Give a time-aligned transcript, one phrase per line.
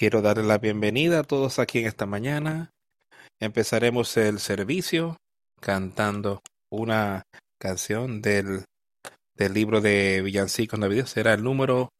[0.00, 2.72] Quiero darle la bienvenida a todos aquí en esta mañana.
[3.38, 5.18] Empezaremos el servicio
[5.60, 7.24] cantando una
[7.58, 8.64] canción del,
[9.34, 11.10] del libro de Villancicos Navideños.
[11.10, 11.90] Será el número,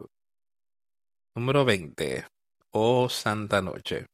[1.35, 2.25] número 20,
[2.71, 4.06] Oh Santa Noche.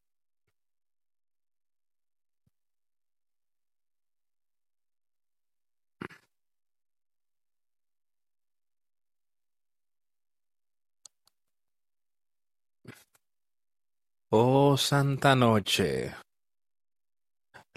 [14.39, 16.15] Oh Santa Noche,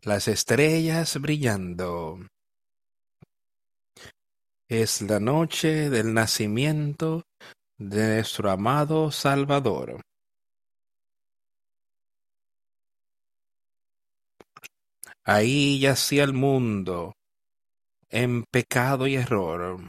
[0.01, 2.19] las estrellas brillando.
[4.67, 7.23] Es la noche del nacimiento
[7.77, 10.01] de nuestro amado Salvador.
[15.23, 17.13] Ahí yacía el mundo
[18.09, 19.79] en pecado y error,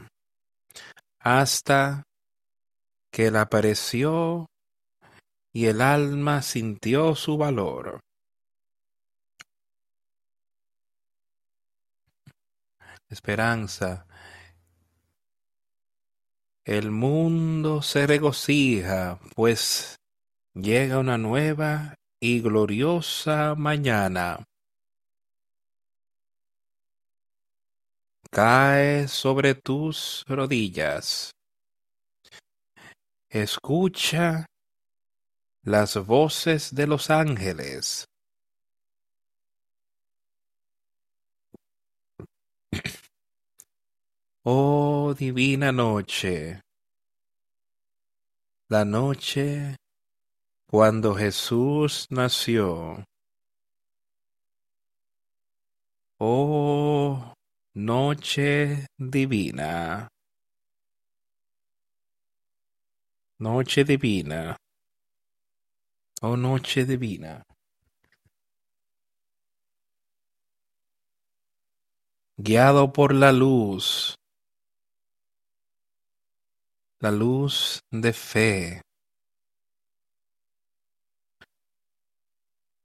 [1.19, 2.03] hasta
[3.11, 4.47] que él apareció
[5.53, 8.01] y el alma sintió su valor.
[13.09, 14.05] Esperanza.
[16.63, 19.99] El mundo se regocija, pues
[20.53, 24.45] llega una nueva y gloriosa mañana.
[28.29, 31.31] Cae sobre tus rodillas.
[33.27, 34.50] Escucha
[35.63, 38.07] las voces de los ángeles.
[44.43, 46.61] Oh divina noche,
[48.69, 49.75] la noche
[50.65, 53.05] cuando Jesús nació.
[56.17, 57.33] Oh
[57.75, 60.07] noche divina,
[63.37, 64.60] noche divina.
[66.23, 67.43] Oh noche divina.
[72.37, 74.19] Guiado por la luz,
[76.99, 78.81] la luz de fe.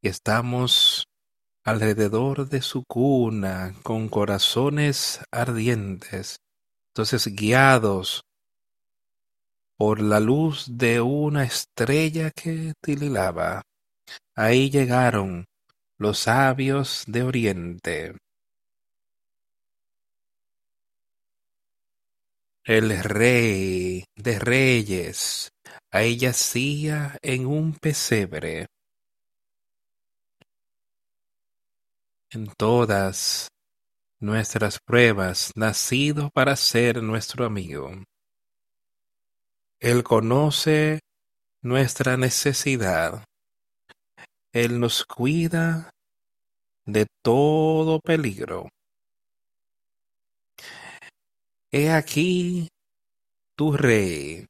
[0.00, 1.06] Y estamos
[1.62, 6.38] alrededor de su cuna con corazones ardientes.
[6.88, 8.25] Entonces, guiados
[9.76, 13.62] por la luz de una estrella que titilaba.
[14.34, 15.46] Ahí llegaron
[15.98, 18.16] los sabios de Oriente.
[22.64, 25.52] El rey de reyes
[25.90, 28.66] ahí yacía en un pesebre.
[32.30, 33.48] En todas
[34.18, 37.92] nuestras pruebas, nacido para ser nuestro amigo.
[39.80, 41.00] Él conoce
[41.60, 43.24] nuestra necesidad.
[44.52, 45.90] Él nos cuida
[46.86, 48.68] de todo peligro.
[51.70, 52.68] He aquí
[53.54, 54.46] tu rey.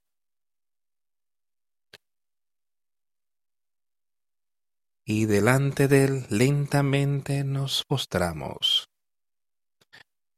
[5.04, 8.88] Y delante de él lentamente nos postramos.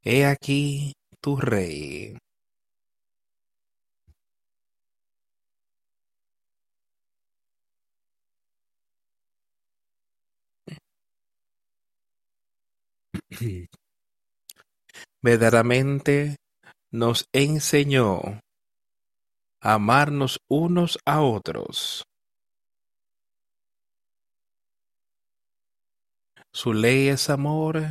[0.03, 2.17] He aquí tu rey.
[15.21, 16.37] Verdaderamente
[16.91, 18.41] nos enseñó
[19.61, 22.07] a amarnos unos a otros.
[26.51, 27.83] Su ley es amor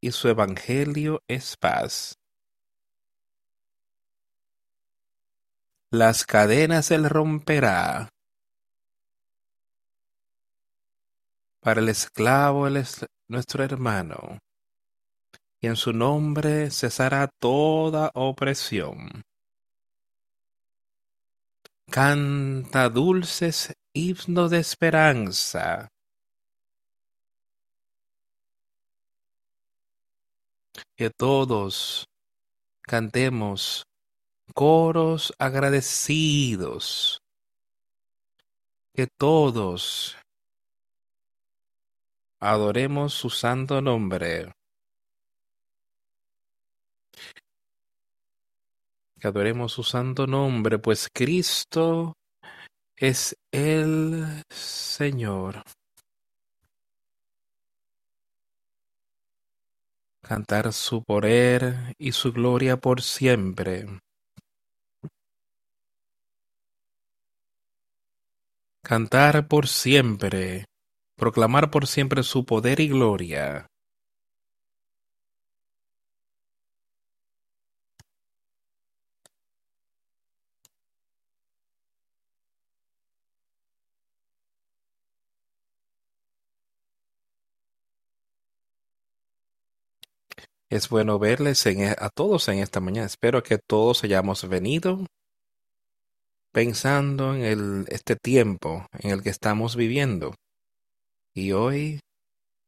[0.00, 2.18] y su evangelio es paz.
[5.90, 8.08] Las cadenas él romperá.
[11.60, 14.38] Para el esclavo él es nuestro hermano
[15.60, 19.22] y en su nombre cesará toda opresión.
[21.90, 25.88] Canta dulces himnos de esperanza.
[30.96, 32.06] Que todos
[32.82, 33.86] cantemos
[34.54, 37.22] coros agradecidos.
[38.92, 40.16] Que todos
[42.40, 44.57] adoremos su santo nombre.
[49.20, 52.16] Que adoremos su santo nombre, pues Cristo
[52.96, 55.62] es el Señor.
[60.22, 63.86] Cantar su poder y su gloria por siempre.
[68.88, 70.64] cantar por siempre,
[71.14, 73.66] proclamar por siempre su poder y gloria.
[90.70, 93.06] Es bueno verles en e- a todos en esta mañana.
[93.06, 95.06] Espero que todos hayamos venido
[96.52, 100.34] pensando en el, este tiempo en el que estamos viviendo.
[101.32, 102.00] Y hoy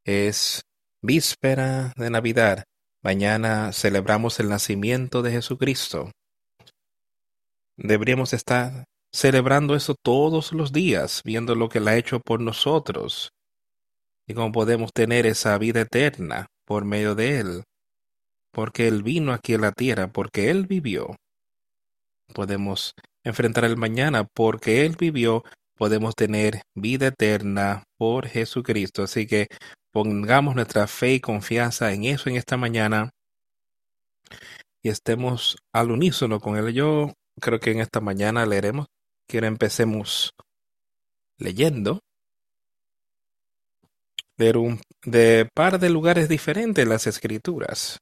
[0.05, 0.62] es
[1.02, 2.64] víspera de Navidad.
[3.02, 6.11] Mañana celebramos el nacimiento de Jesucristo.
[7.76, 13.32] Deberíamos estar celebrando eso todos los días, viendo lo que Él ha hecho por nosotros
[14.26, 17.64] y cómo podemos tener esa vida eterna por medio de Él
[18.52, 21.17] porque Él vino aquí a la tierra, porque Él vivió.
[22.35, 22.94] Podemos
[23.25, 25.44] enfrentar el mañana, porque Él vivió,
[25.76, 29.02] podemos tener vida eterna por Jesucristo.
[29.02, 29.49] Así que
[29.91, 33.11] pongamos nuestra fe y confianza en eso en esta mañana
[34.82, 36.73] y estemos al unísono con Él.
[36.73, 38.87] Yo creo que en esta mañana leeremos.
[39.26, 40.35] Quiero empecemos
[41.38, 42.00] leyendo
[44.37, 48.00] de un de par de lugares diferentes las escrituras.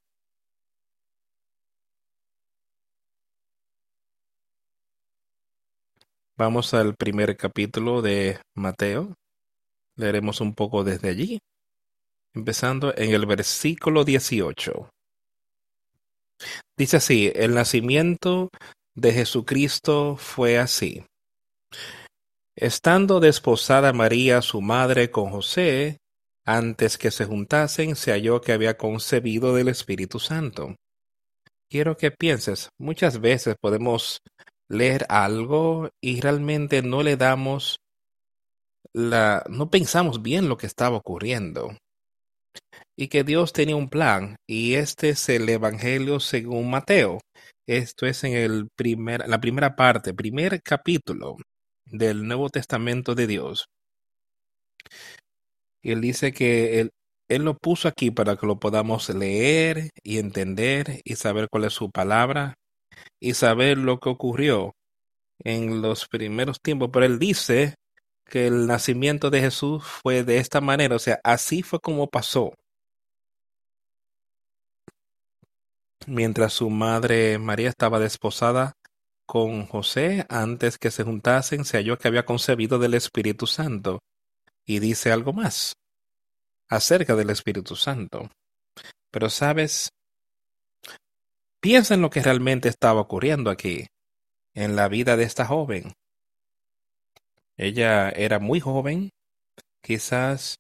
[6.39, 9.17] Vamos al primer capítulo de Mateo.
[9.97, 11.41] Leeremos un poco desde allí,
[12.33, 14.89] empezando en el versículo 18.
[16.77, 18.51] Dice así, el nacimiento
[18.95, 21.05] de Jesucristo fue así.
[22.55, 25.99] Estando desposada María, su madre, con José,
[26.45, 30.77] antes que se juntasen, se halló que había concebido del Espíritu Santo.
[31.69, 34.23] Quiero que pienses, muchas veces podemos
[34.69, 37.81] leer algo y realmente no le damos
[38.93, 41.77] la, no pensamos bien lo que estaba ocurriendo.
[42.97, 47.21] Y que Dios tenía un plan, y este es el Evangelio según Mateo.
[47.67, 51.37] Esto es en el primer, la primera parte, primer capítulo
[51.85, 53.67] del Nuevo Testamento de Dios.
[55.83, 56.93] Él dice que él,
[57.29, 61.75] él lo puso aquí para que lo podamos leer y entender y saber cuál es
[61.75, 62.58] su palabra
[63.21, 64.75] y saber lo que ocurrió
[65.41, 67.75] en los primeros tiempos, pero él dice
[68.25, 72.53] que el nacimiento de Jesús fue de esta manera, o sea, así fue como pasó.
[76.07, 78.75] Mientras su madre María estaba desposada
[79.27, 84.01] con José, antes que se juntasen, se halló que había concebido del Espíritu Santo.
[84.65, 85.75] Y dice algo más
[86.69, 88.31] acerca del Espíritu Santo.
[89.11, 89.91] Pero sabes,
[91.61, 93.87] piensa en lo que realmente estaba ocurriendo aquí,
[94.55, 95.95] en la vida de esta joven.
[97.57, 99.11] Ella era muy joven,
[99.83, 100.59] quizás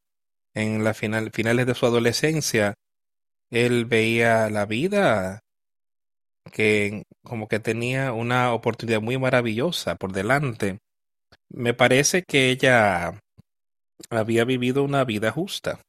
[0.54, 2.74] en la final, finales de su adolescencia,
[3.50, 5.40] él veía la vida
[6.52, 10.78] que como que tenía una oportunidad muy maravillosa por delante.
[11.48, 13.20] Me parece que ella
[14.10, 15.80] había vivido una vida justa.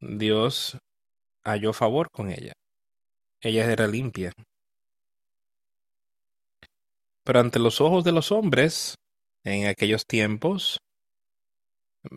[0.00, 0.78] Dios
[1.44, 2.52] halló favor con ella.
[3.44, 4.32] Ella era limpia.
[7.24, 8.96] Pero ante los ojos de los hombres,
[9.44, 10.80] en aquellos tiempos,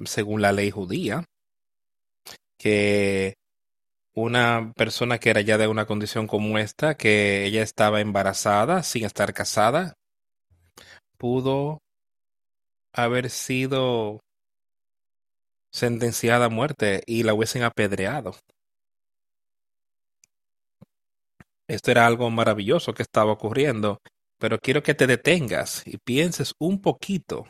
[0.05, 1.25] según la ley judía,
[2.57, 3.35] que
[4.13, 9.03] una persona que era ya de una condición como esta, que ella estaba embarazada sin
[9.03, 9.95] estar casada,
[11.17, 11.81] pudo
[12.93, 14.21] haber sido
[15.71, 18.33] sentenciada a muerte y la hubiesen apedreado.
[21.67, 23.99] Esto era algo maravilloso que estaba ocurriendo,
[24.39, 27.45] pero quiero que te detengas y pienses un poquito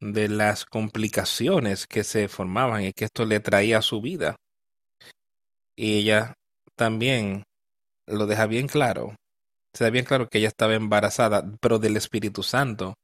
[0.00, 4.36] de las complicaciones que se formaban y que esto le traía a su vida.
[5.76, 6.34] Y ella
[6.74, 7.44] también
[8.06, 9.14] lo deja bien claro.
[9.74, 12.94] Se da bien claro que ella estaba embarazada, pero del Espíritu Santo,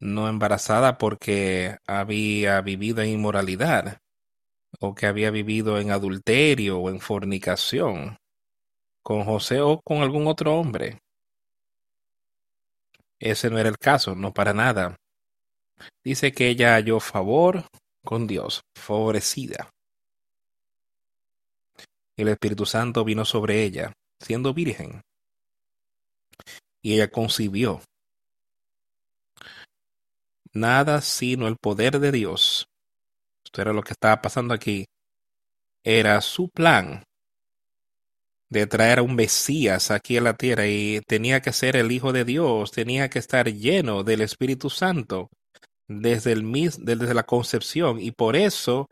[0.00, 3.98] no embarazada porque había vivido en inmoralidad
[4.80, 8.18] o que había vivido en adulterio o en fornicación
[9.08, 11.00] con José o con algún otro hombre.
[13.18, 14.98] Ese no era el caso, no para nada.
[16.04, 17.64] Dice que ella halló favor
[18.04, 19.70] con Dios, favorecida.
[22.18, 25.00] El Espíritu Santo vino sobre ella, siendo virgen.
[26.82, 27.80] Y ella concibió.
[30.52, 32.68] Nada sino el poder de Dios.
[33.42, 34.84] Esto era lo que estaba pasando aquí.
[35.82, 37.07] Era su plan
[38.50, 42.12] de traer a un Mesías aquí a la tierra y tenía que ser el Hijo
[42.12, 45.28] de Dios, tenía que estar lleno del Espíritu Santo
[45.86, 48.88] desde, el, desde la concepción y por eso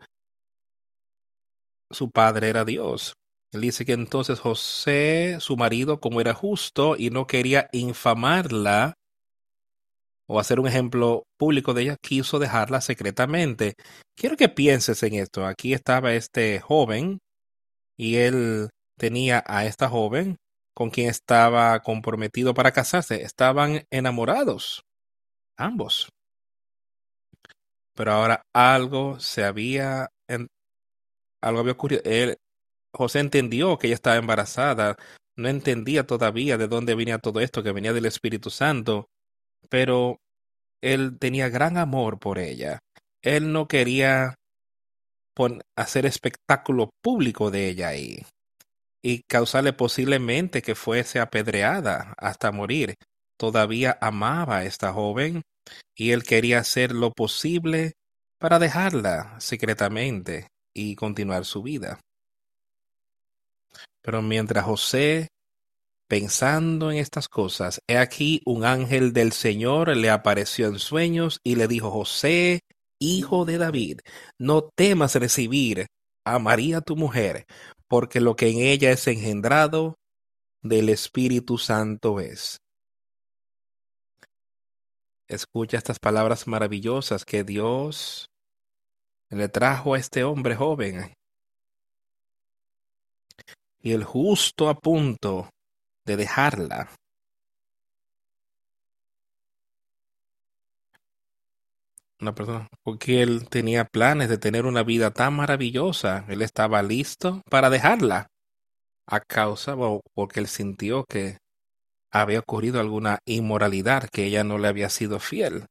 [1.89, 3.13] su padre era Dios.
[3.53, 8.93] Él dice que entonces José, su marido, como era justo y no quería infamarla
[10.27, 13.75] o hacer un ejemplo público de ella, quiso dejarla secretamente.
[14.15, 15.45] Quiero que pienses en esto.
[15.45, 17.19] Aquí estaba este joven
[17.95, 20.37] y él tenía a esta joven
[20.73, 23.23] con quien estaba comprometido para casarse.
[23.23, 24.85] Estaban enamorados,
[25.57, 26.09] ambos.
[27.95, 30.11] Pero ahora algo se había,
[31.41, 32.03] algo había ocurrido.
[32.93, 34.97] José entendió que ella estaba embarazada.
[35.35, 39.09] No entendía todavía de dónde venía todo esto, que venía del Espíritu Santo.
[39.69, 40.19] Pero
[40.81, 42.79] él tenía gran amor por ella.
[43.23, 44.35] Él no quería
[45.75, 48.23] hacer espectáculo público de ella ahí
[49.07, 52.95] y causarle posiblemente que fuese apedreada hasta morir.
[53.37, 55.43] Todavía amaba a esta joven
[55.95, 57.93] y él quería hacer lo posible
[58.37, 62.01] para dejarla secretamente y continuar su vida.
[64.01, 65.29] Pero mientras José,
[66.09, 71.55] pensando en estas cosas, he aquí un ángel del Señor le apareció en sueños y
[71.55, 72.59] le dijo, José,
[72.99, 74.01] hijo de David,
[74.37, 75.87] no temas recibir
[76.25, 77.45] a María tu mujer,
[77.87, 79.97] porque lo que en ella es engendrado
[80.61, 82.59] del Espíritu Santo es.
[85.27, 88.29] Escucha estas palabras maravillosas que Dios
[89.29, 91.13] le trajo a este hombre joven.
[93.81, 95.49] Y el justo a punto
[96.05, 96.89] de dejarla.
[102.19, 107.43] Una persona, porque él tenía planes de tener una vida tan maravillosa, él estaba listo
[107.49, 108.31] para dejarla
[109.05, 111.37] a causa o porque él sintió que
[112.11, 115.67] había ocurrido alguna inmoralidad, que ella no le había sido fiel.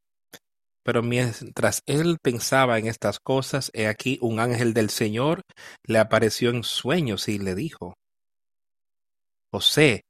[0.85, 5.43] Pero mientras él pensaba en estas cosas, he aquí un ángel del Señor
[5.83, 7.97] le apareció en sueños y le dijo,
[9.51, 10.05] José,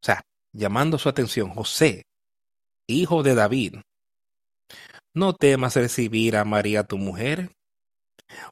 [0.00, 2.06] o sea, llamando su atención, José,
[2.86, 3.74] hijo de David,
[5.16, 7.50] no temas recibir a María tu mujer,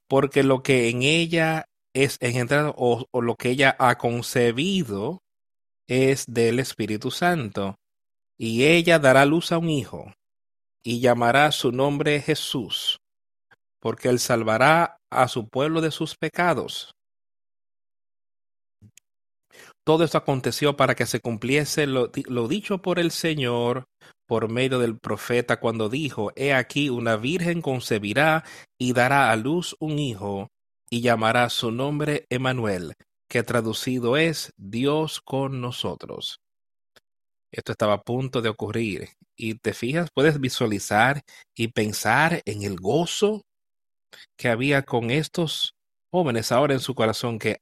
[0.08, 5.22] porque lo que en ella es engendrado o, o lo que ella ha concebido
[5.86, 7.76] es del Espíritu Santo,
[8.38, 10.14] y ella dará luz a un hijo,
[10.82, 12.98] y llamará su nombre Jesús,
[13.78, 16.94] porque él salvará a su pueblo de sus pecados.
[19.84, 22.08] Todo esto aconteció para que se cumpliese lo,
[22.48, 23.86] dicho por el Señor
[24.26, 28.44] por medio del profeta cuando dijo, He aquí una virgen concebirá
[28.78, 30.48] y dará a luz un hijo,
[30.88, 32.94] y llamará su nombre Emanuel,
[33.28, 36.40] que traducido es Dios con nosotros.
[37.52, 39.10] Esto estaba a punto de ocurrir.
[39.36, 41.22] Y te fijas, puedes visualizar
[41.54, 43.42] y pensar en el gozo
[44.36, 45.74] que había con estos
[46.10, 47.60] jóvenes ahora en su corazón, que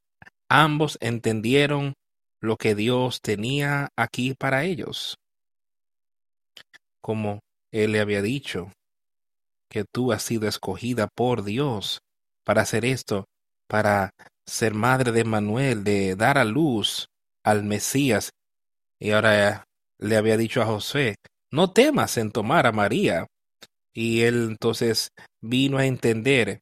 [0.49, 1.95] ambos entendieron
[2.43, 5.17] lo que Dios tenía aquí para ellos.
[7.01, 8.73] Como Él le había dicho,
[9.71, 12.03] que tú has sido escogida por Dios
[12.45, 13.27] para hacer esto,
[13.69, 14.11] para
[14.45, 17.09] ser madre de Manuel, de dar a luz
[17.45, 18.33] al Mesías.
[18.99, 19.65] Y ahora
[19.99, 21.15] le había dicho a José,
[21.51, 23.29] no temas en tomar a María.
[23.95, 26.61] Y él entonces vino a entender,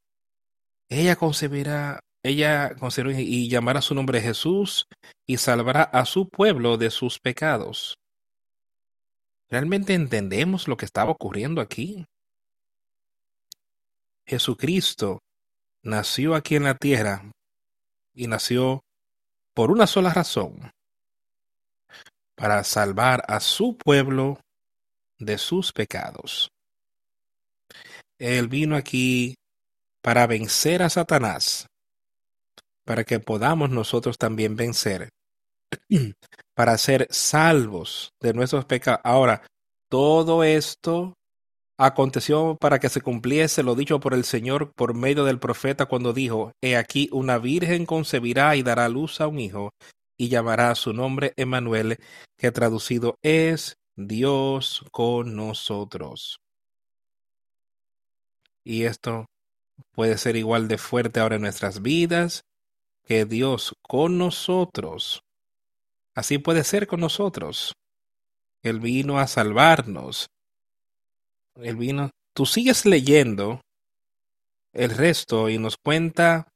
[0.90, 4.86] ella concebirá, ella concebirá y llamará su nombre Jesús
[5.26, 7.98] y salvará a su pueblo de sus pecados.
[9.48, 12.06] ¿Realmente entendemos lo que estaba ocurriendo aquí?
[14.26, 15.22] Jesucristo
[15.82, 17.32] nació aquí en la tierra
[18.14, 18.84] y nació
[19.54, 20.72] por una sola razón,
[22.34, 24.40] para salvar a su pueblo
[25.18, 26.50] de sus pecados.
[28.18, 29.36] Él vino aquí
[30.00, 31.69] para vencer a Satanás,
[32.84, 35.10] para que podamos nosotros también vencer,
[36.54, 39.00] para ser salvos de nuestros pecados.
[39.04, 39.42] Ahora,
[39.88, 41.14] todo esto
[41.78, 46.12] aconteció para que se cumpliese lo dicho por el Señor por medio del profeta cuando
[46.12, 49.70] dijo, He aquí una virgen concebirá y dará luz a un hijo,
[50.18, 51.96] y llamará su nombre Emmanuel,
[52.36, 56.40] que traducido es Dios con nosotros.
[58.62, 59.24] Y esto
[59.92, 62.44] puede ser igual de fuerte ahora en nuestras vidas,
[63.10, 65.24] que Dios con nosotros.
[66.14, 67.74] Así puede ser con nosotros.
[68.62, 70.30] Él vino a salvarnos,
[71.56, 72.10] el vino.
[72.34, 73.62] Tú sigues leyendo
[74.72, 76.52] el resto y nos cuenta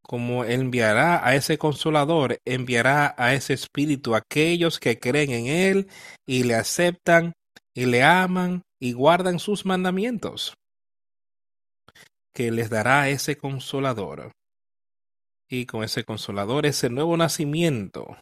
[0.00, 5.88] como enviará a ese consolador, enviará a ese espíritu a aquellos que creen en él
[6.24, 7.32] y le aceptan
[7.74, 10.54] y le aman y guardan sus mandamientos,
[12.32, 14.30] que les dará ese consolador.
[15.52, 18.16] Y con ese consolador, ese nuevo nacimiento.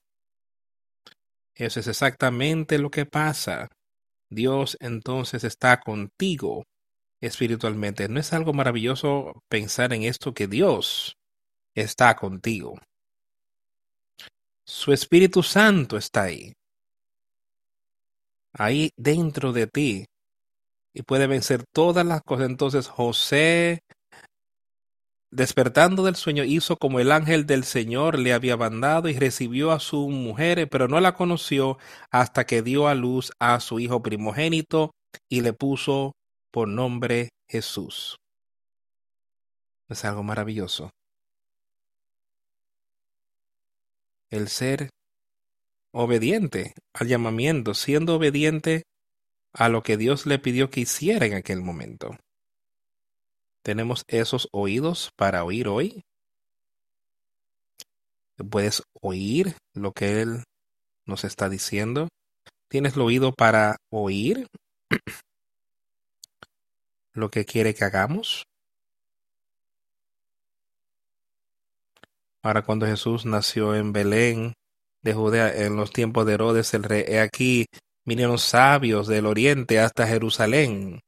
[1.54, 3.68] Eso es exactamente lo que pasa.
[4.30, 6.64] Dios entonces está contigo
[7.20, 8.08] espiritualmente.
[8.08, 11.18] ¿No es algo maravilloso pensar en esto que Dios
[11.74, 12.78] está contigo?
[14.64, 16.54] Su Espíritu Santo está ahí.
[18.54, 20.06] Ahí dentro de ti.
[20.94, 22.48] Y puede vencer todas las cosas.
[22.48, 23.82] Entonces José,
[25.30, 29.80] despertando del sueño, hizo como el ángel del Señor le había mandado y recibió a
[29.80, 31.78] su mujer, pero no la conoció
[32.10, 34.92] hasta que dio a luz a su hijo primogénito
[35.28, 36.14] y le puso
[36.50, 38.16] por nombre Jesús.
[39.88, 40.90] Es algo maravilloso.
[44.30, 44.90] El ser
[45.92, 48.82] obediente al llamamiento, siendo obediente
[49.52, 52.16] a lo que Dios le pidió que hiciera en aquel momento.
[53.68, 56.02] ¿Tenemos esos oídos para oír hoy?
[58.48, 60.44] ¿Puedes oír lo que Él
[61.04, 62.08] nos está diciendo?
[62.68, 64.48] ¿Tienes el oído para oír
[67.12, 68.46] lo que quiere que hagamos?
[72.40, 74.54] Ahora cuando Jesús nació en Belén
[75.02, 77.66] de Judea en los tiempos de Herodes el rey, he aquí
[78.06, 81.02] vinieron sabios del oriente hasta Jerusalén,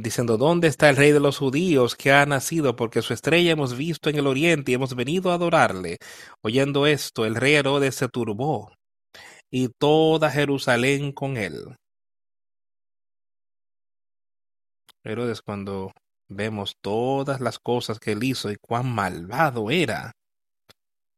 [0.00, 2.76] diciendo, ¿dónde está el rey de los judíos que ha nacido?
[2.76, 5.98] Porque su estrella hemos visto en el oriente y hemos venido a adorarle.
[6.42, 8.72] Oyendo esto, el rey Herodes se turbó
[9.50, 11.76] y toda Jerusalén con él.
[15.04, 15.92] Herodes cuando
[16.28, 20.12] vemos todas las cosas que él hizo y cuán malvado era,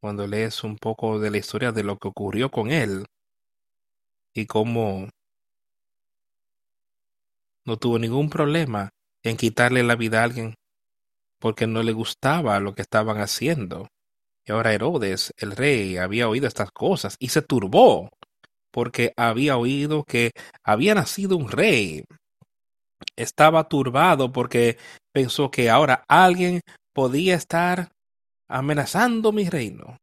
[0.00, 3.06] cuando lees un poco de la historia de lo que ocurrió con él
[4.34, 5.08] y cómo
[7.64, 8.90] no tuvo ningún problema
[9.22, 10.54] en quitarle la vida a alguien
[11.38, 13.88] porque no le gustaba lo que estaban haciendo.
[14.46, 18.10] Y ahora Herodes, el rey, había oído estas cosas y se turbó
[18.70, 20.32] porque había oído que
[20.64, 22.04] había nacido un rey
[23.16, 24.78] estaba turbado porque
[25.12, 26.60] pensó que ahora alguien
[26.92, 27.90] podía estar
[28.48, 29.96] amenazando mi reino,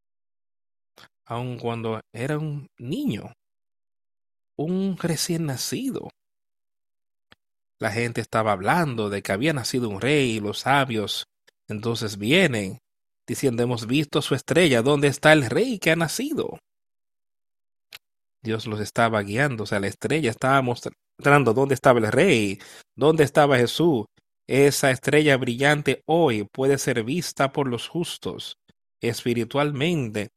[1.25, 3.33] aun cuando era un niño,
[4.57, 6.09] un recién nacido.
[7.81, 11.25] La gente estaba hablando de que había nacido un rey y los sabios
[11.67, 12.77] entonces vienen
[13.25, 16.59] diciendo hemos visto su estrella, ¿dónde está el rey que ha nacido?
[18.43, 22.59] Dios los estaba guiando, o sea, la estrella estaba mostrando dónde estaba el rey,
[22.95, 24.05] dónde estaba Jesús.
[24.45, 28.57] Esa estrella brillante hoy puede ser vista por los justos
[29.01, 30.29] espiritualmente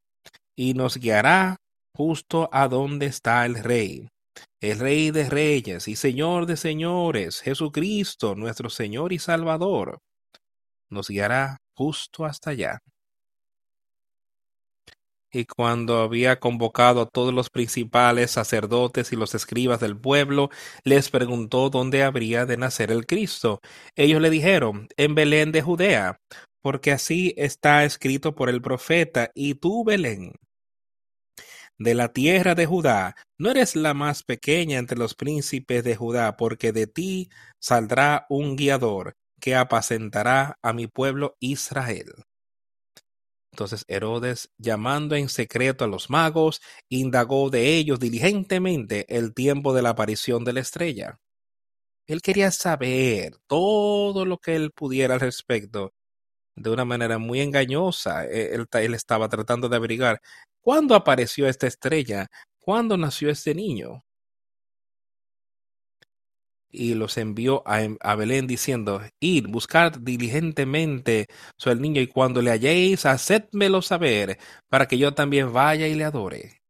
[0.57, 1.57] y nos guiará
[1.95, 4.09] justo a donde está el rey.
[4.61, 10.01] El rey de reyes y señor de señores, Jesucristo, nuestro Señor y Salvador,
[10.91, 12.81] nos guiará justo hasta allá
[15.35, 20.51] y cuando había convocado a todos los principales sacerdotes y los escribas del pueblo,
[20.85, 23.61] les preguntó dónde habría de nacer el Cristo.
[23.97, 26.21] Ellos le dijeron, en Belén de Judea,
[26.63, 30.33] porque así está escrito por el profeta, y tú, Belén,
[31.79, 36.37] de la tierra de Judá, no eres la más pequeña entre los príncipes de Judá,
[36.37, 42.15] porque de ti saldrá un guiador que apacentará a mi pueblo Israel.
[43.53, 49.83] Entonces Herodes, llamando en secreto a los magos, indagó de ellos diligentemente el tiempo de
[49.83, 51.21] la aparición de la estrella.
[52.07, 55.93] Él quería saber todo lo que él pudiera al respecto.
[56.57, 60.21] De una manera muy engañosa, e, él, estaba tratando de averiguar
[60.61, 62.29] cuándo apareció esta estrella,
[62.61, 64.05] cuándo nació este niño
[66.75, 71.29] y los envió a, Belén diciendo, id, buscad diligentemente
[71.79, 74.39] niño y cuando le halléis, hacedmelo saber,
[74.69, 76.61] para que yo también vaya y le adore.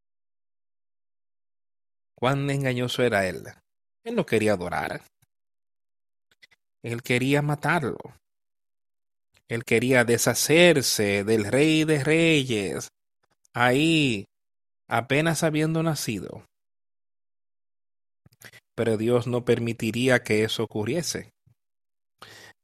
[2.14, 3.44] Cuán engañoso era él.
[4.04, 5.02] Él no quería adorar.
[6.82, 7.98] Él quería matarlo.
[9.48, 12.88] Él quería deshacerse del rey de reyes,
[13.52, 14.24] ahí,
[14.88, 16.44] apenas habiendo nacido
[18.74, 21.32] pero Dios no permitiría que eso ocurriese.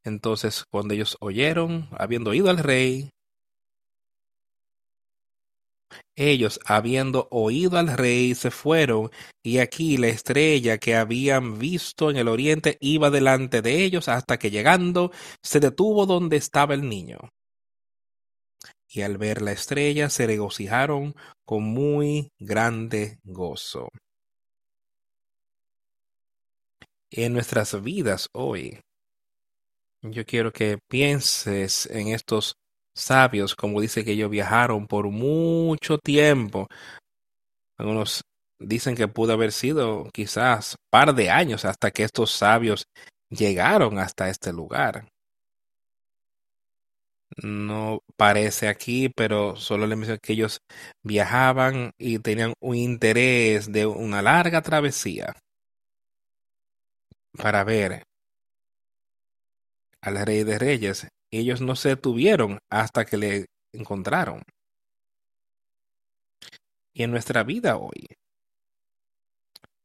[0.05, 3.11] Entonces, cuando ellos oyeron, habiendo oído al rey,
[6.21, 9.11] ellos, habiendo oído al rey, se fueron,
[9.43, 14.39] y aquí la estrella que habían visto en el oriente iba delante de ellos hasta
[14.39, 17.19] que llegando se detuvo donde estaba el niño.
[18.89, 23.89] y al ver la estrella se regocijaron con muy grande gozo.
[27.13, 28.81] En nuestras vidas hoy,
[30.03, 32.57] yo quiero que pienses en estos
[33.03, 36.69] sabios, como dice que ellos viajaron por mucho tiempo.
[37.79, 38.23] Algunos
[38.59, 42.85] dicen que pudo haber sido quizás par de años hasta que estos sabios
[43.31, 45.09] llegaron hasta este lugar.
[47.43, 50.61] No parece aquí, pero solo le menciono que ellos
[51.03, 55.35] viajaban y tenían un interés de una larga travesía
[57.37, 58.03] para ver
[60.03, 61.07] al rey de reyes.
[61.31, 64.43] Ellos no se detuvieron hasta que le encontraron.
[66.93, 68.09] Y en nuestra vida hoy,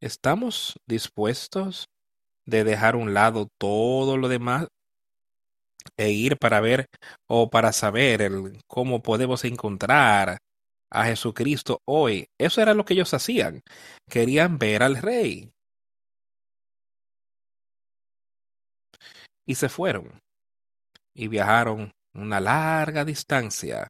[0.02, 1.88] ¿estamos dispuestos
[2.46, 4.68] de dejar a un lado todo lo demás
[5.98, 6.88] e ir para ver
[7.28, 10.40] o para saber el, cómo podemos encontrar
[10.90, 12.28] a Jesucristo hoy.
[12.38, 13.62] Eso era lo que ellos hacían.
[14.10, 15.52] Querían ver al rey.
[19.46, 20.25] Y se fueron.
[21.16, 23.88] Y viajaron una larga distancia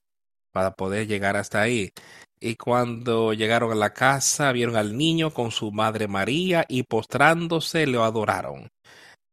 [0.53, 1.89] para poder llegar hasta ahí.
[2.39, 7.87] Y cuando llegaron a la casa, vieron al niño con su madre María y postrándose
[7.87, 8.69] lo adoraron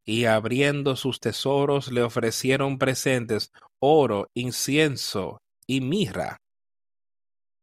[0.05, 3.51] y abriendo sus tesoros le ofrecieron presentes,
[3.81, 6.39] oro, incienso y mirra,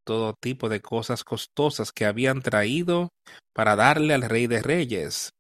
[0.05, 3.09] todo tipo de cosas costosas que habían traído
[3.53, 5.31] para darle al rey de reyes,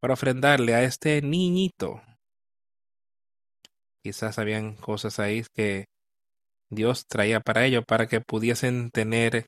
[0.00, 2.02] para ofrendarle a este niñito.
[4.02, 5.86] Quizás habían cosas ahí que
[6.70, 9.46] Dios traía para ellos, para que pudiesen tener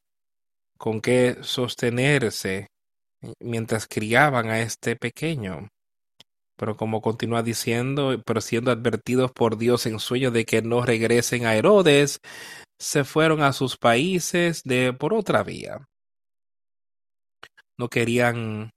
[0.77, 2.67] con qué sostenerse
[3.41, 5.69] mientras criaban a este pequeño.
[6.57, 11.47] Pero como continúa diciendo, pero siendo advertidos por Dios en sueño de que no regresen
[11.47, 12.19] a Herodes,
[12.79, 15.87] se fueron a sus países de por otra vía.
[17.79, 18.71] No querían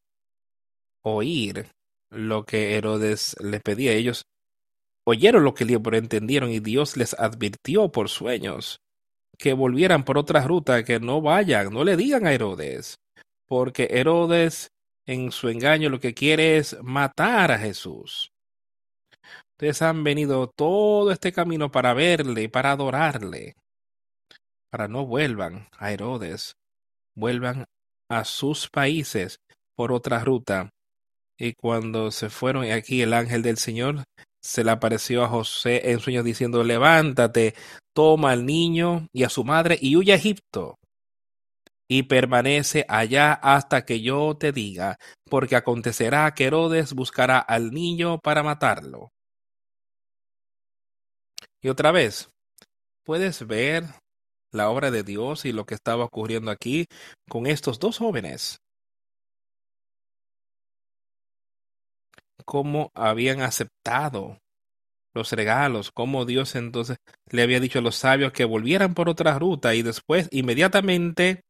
[1.01, 1.67] oír
[2.09, 3.91] lo que Herodes les pedía.
[3.93, 4.25] Ellos
[5.05, 8.81] oyeron lo que le entendieron y Dios les advirtió por sueños
[9.37, 12.99] que volvieran por otra ruta, que no vayan, no le digan a Herodes,
[13.45, 14.71] porque Herodes
[15.05, 18.31] en su engaño lo que quiere es matar a Jesús.
[19.51, 23.55] Ustedes han venido todo este camino para verle para adorarle,
[24.69, 26.57] para no vuelvan a Herodes,
[27.13, 27.65] vuelvan
[28.09, 29.39] a sus países
[29.75, 30.71] por otra ruta.
[31.37, 34.03] Y cuando se fueron, aquí el ángel del Señor
[34.45, 37.55] se le apareció a José en sueños diciendo, levántate,
[37.95, 40.77] toma al niño y a su madre y huye a Egipto
[41.89, 44.97] y permanece allá hasta que yo te diga,
[45.29, 49.09] porque acontecerá que Herodes buscará al niño para matarlo.
[51.59, 52.29] Y otra vez,
[53.03, 53.85] puedes ver
[54.51, 56.85] la obra de Dios y lo que estaba ocurriendo aquí
[57.27, 58.59] con estos dos jóvenes.
[62.43, 64.39] Cómo habían aceptado
[65.13, 66.97] los regalos, cómo Dios entonces
[67.29, 71.41] le había dicho a los sabios que volvieran por otra ruta y después inmediatamente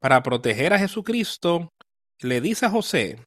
[0.00, 1.70] para proteger a Jesucristo,
[2.20, 3.24] le dice a José,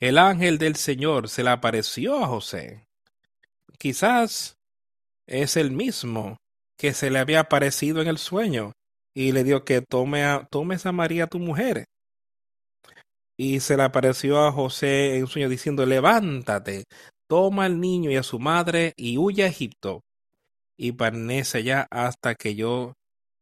[0.00, 2.86] el ángel del Señor se le apareció a José.
[3.78, 4.56] Quizás
[5.26, 6.36] es el mismo
[6.76, 8.72] que se le había aparecido en el sueño
[9.14, 11.86] y le dio que tome a, tomes a María tu mujer.
[13.36, 16.84] Y se le apareció a José en sueño diciendo, levántate,
[17.26, 20.04] toma al niño y a su madre y huye a Egipto
[20.76, 22.94] y permanece allá hasta que yo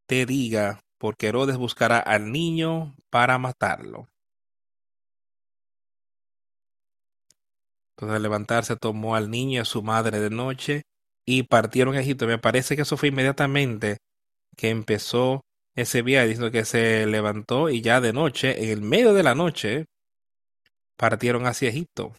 [0.06, 4.08] te diga porque Herodes buscará al niño para matarlo.
[7.96, 10.82] Entonces al levantarse tomó al niño y a su madre de noche
[11.24, 12.26] y partieron a Egipto.
[12.26, 13.98] Me parece que eso fue inmediatamente
[14.56, 19.14] que empezó ese viaje, diciendo que se levantó y ya de noche, en el medio
[19.14, 19.86] de la noche,
[20.96, 22.14] partieron hacia Egipto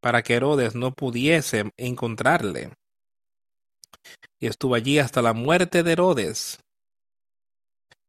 [0.00, 2.72] para que Herodes no pudiese encontrarle.
[4.38, 6.58] Y estuvo allí hasta la muerte de Herodes,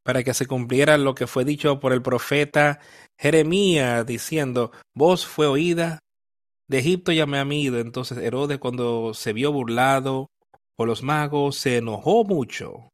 [0.03, 2.79] para que se cumpliera lo que fue dicho por el profeta
[3.17, 5.99] Jeremías, diciendo, voz fue oída,
[6.67, 7.67] de Egipto llamé a mí.
[7.67, 10.31] Entonces Herodes cuando se vio burlado
[10.75, 12.90] por los magos, se enojó mucho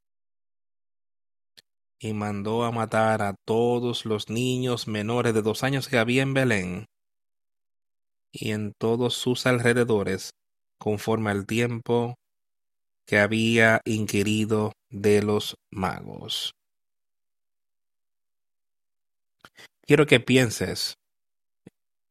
[1.99, 6.33] y mandó a matar a todos los niños menores de dos años que había en
[6.33, 6.87] Belén
[8.31, 10.33] y en todos sus alrededores,
[10.77, 12.17] conforme al tiempo
[13.05, 16.53] que había inquirido de los magos.
[19.81, 20.97] Quiero que pienses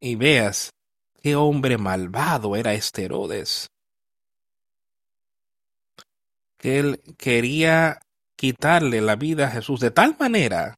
[0.00, 0.72] y veas
[1.22, 3.70] qué hombre malvado era este Herodes.
[6.58, 8.00] que él quería
[8.36, 10.76] quitarle la vida a Jesús de tal manera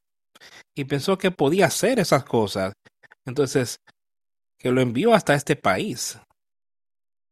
[0.74, 2.72] y pensó que podía hacer esas cosas.
[3.24, 3.80] Entonces,
[4.58, 6.18] que lo envió hasta este país.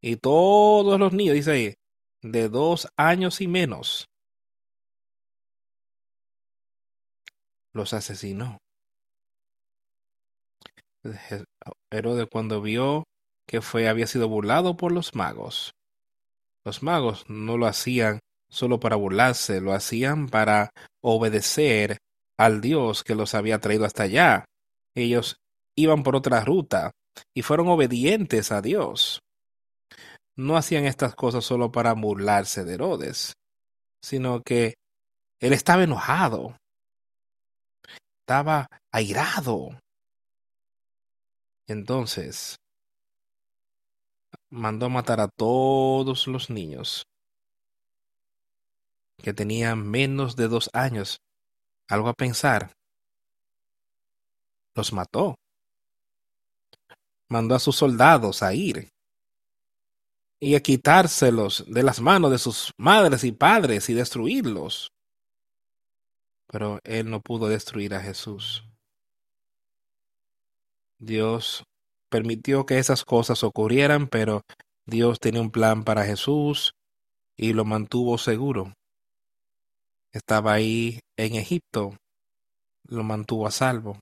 [0.00, 1.74] Y todos los niños, dice ahí,
[2.22, 4.08] de dos años y menos,
[7.72, 8.58] los asesinó.
[11.90, 13.04] Herodes cuando vio
[13.46, 15.72] que fue había sido burlado por los magos.
[16.64, 21.98] Los magos no lo hacían solo para burlarse, lo hacían para obedecer
[22.36, 24.44] al Dios que los había traído hasta allá.
[24.94, 25.38] Ellos
[25.74, 26.92] iban por otra ruta
[27.34, 29.22] y fueron obedientes a Dios.
[30.34, 33.34] No hacían estas cosas solo para burlarse de Herodes,
[34.00, 34.74] sino que
[35.40, 36.56] él estaba enojado,
[38.20, 39.78] estaba airado.
[41.66, 42.58] Entonces,
[44.50, 47.06] mandó matar a todos los niños
[49.18, 51.20] que tenían menos de dos años.
[51.88, 52.76] Algo a pensar.
[54.74, 55.38] Los mató.
[57.28, 58.90] Mandó a sus soldados a ir
[60.38, 64.92] y a quitárselos de las manos de sus madres y padres y destruirlos.
[66.46, 68.64] Pero él no pudo destruir a Jesús.
[70.98, 71.64] Dios
[72.08, 74.42] permitió que esas cosas ocurrieran, pero
[74.84, 76.74] Dios tenía un plan para Jesús
[77.36, 78.74] y lo mantuvo seguro.
[80.16, 81.94] Estaba ahí en Egipto,
[82.88, 83.98] lo mantuvo a salvo.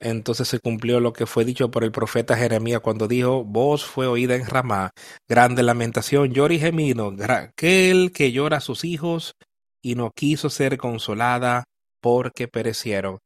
[0.00, 4.06] Entonces se cumplió lo que fue dicho por el profeta Jeremías cuando dijo, voz fue
[4.06, 4.90] oída en Ramá,
[5.30, 9.32] grande lamentación, llora y gemino, aquel que llora a sus hijos
[9.80, 11.64] y no quiso ser consolada
[12.02, 13.16] porque perecieron.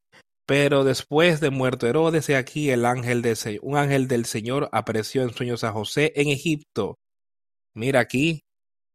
[0.47, 5.25] Pero después de muerto Herodes, he aquí el ángel de un ángel del Señor apareció
[5.25, 6.97] en sueños a José en Egipto.
[7.75, 8.44] Mira aquí,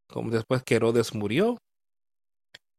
[0.09, 1.61] como después que Herodes murió,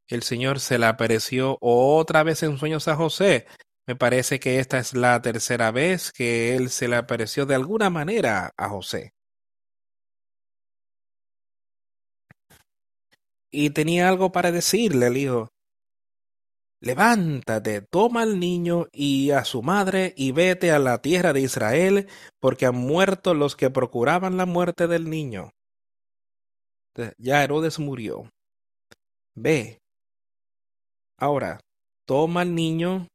[0.09, 3.47] el Señor se le apareció otra vez en sueños a José
[3.91, 7.91] me parece que esta es la tercera vez que él se le apareció de alguna
[7.91, 9.15] manera a José.
[13.51, 15.49] Y tenía algo para decirle, le dijo,
[16.81, 22.07] levántate, toma al niño y a su madre y vete a la tierra de Israel,
[22.39, 25.51] porque han muerto los que procuraban la muerte del niño.
[27.19, 28.29] Ya Herodes murió.
[29.35, 29.79] Ve.
[31.19, 31.61] Ahora,
[32.07, 33.07] toma al niño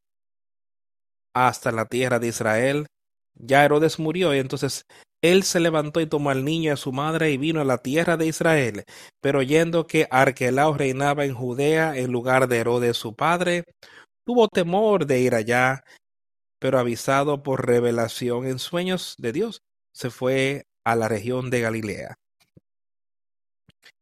[1.33, 2.87] hasta la tierra de Israel.
[3.35, 4.85] Ya Herodes murió y entonces
[5.21, 7.79] él se levantó y tomó al niño y a su madre y vino a la
[7.79, 8.83] tierra de Israel.
[9.21, 13.63] Pero oyendo que Arquelao reinaba en Judea en lugar de Herodes su padre,
[14.25, 15.83] tuvo temor de ir allá,
[16.59, 19.61] pero avisado por revelación en sueños de Dios,
[19.93, 22.15] se fue a la región de Galilea.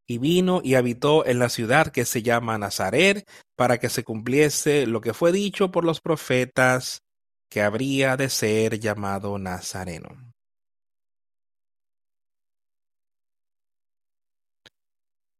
[0.06, 4.86] Y vino y habitó en la ciudad que se llama Nazaret, para que se cumpliese
[4.86, 7.02] lo que fue dicho por los profetas
[7.48, 10.34] que habría de ser llamado Nazareno.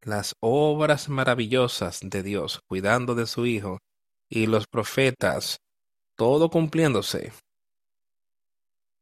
[0.00, 3.80] Las obras maravillosas de Dios cuidando de su Hijo
[4.28, 5.60] y los profetas,
[6.14, 7.32] todo cumpliéndose,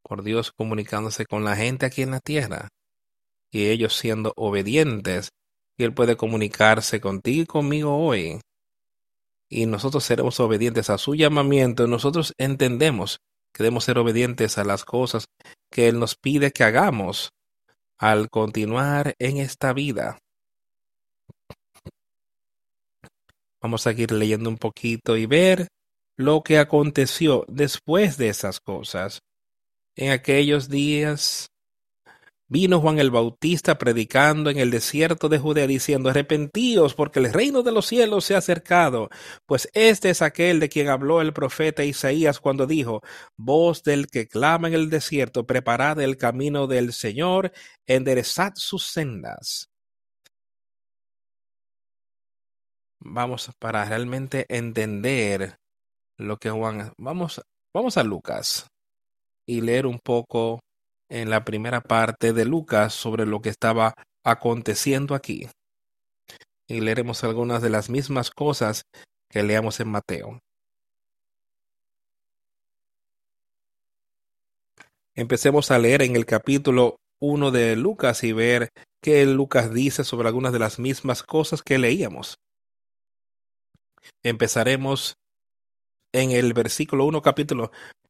[0.03, 2.69] por Dios comunicándose con la gente aquí en la tierra,
[3.51, 5.33] y ellos siendo obedientes,
[5.85, 8.41] Él puede comunicarse contigo y conmigo hoy
[9.53, 13.21] y nosotros seremos obedientes a su llamamiento, nosotros entendemos
[13.53, 15.27] que debemos ser obedientes a las cosas
[15.71, 17.35] que Él nos pide que hagamos
[17.99, 20.19] al continuar en esta vida.
[23.61, 25.69] Vamos a seguir leyendo un poquito y ver
[26.17, 29.21] lo que aconteció después de esas cosas.
[29.97, 31.52] En aquellos días
[32.53, 37.63] Vino Juan el Bautista predicando en el desierto de Judea diciendo, arrepentíos porque el reino
[37.63, 39.09] de los cielos se ha acercado,
[39.47, 43.01] pues este es aquel de quien habló el profeta Isaías cuando dijo,
[43.39, 47.53] voz del que clama en el desierto, preparad el camino del Señor,
[47.87, 49.71] enderezad sus sendas.
[53.01, 55.57] Vamos para realmente entender
[56.19, 57.41] lo que Juan, vamos,
[57.73, 58.67] vamos a Lucas
[59.47, 60.61] y leer un poco
[61.13, 63.93] en la primera parte de Lucas sobre lo que estaba
[64.25, 65.47] aconteciendo aquí.
[66.67, 68.87] Y leeremos algunas de las mismas cosas
[69.29, 70.41] que leamos en Mateo.
[75.15, 78.71] Empecemos a leer en el capítulo 1 de Lucas y ver
[79.03, 82.39] qué Lucas dice sobre algunas de las mismas cosas que leíamos.
[84.23, 85.19] Empezaremos
[86.13, 87.71] en el versículo 1, capítulo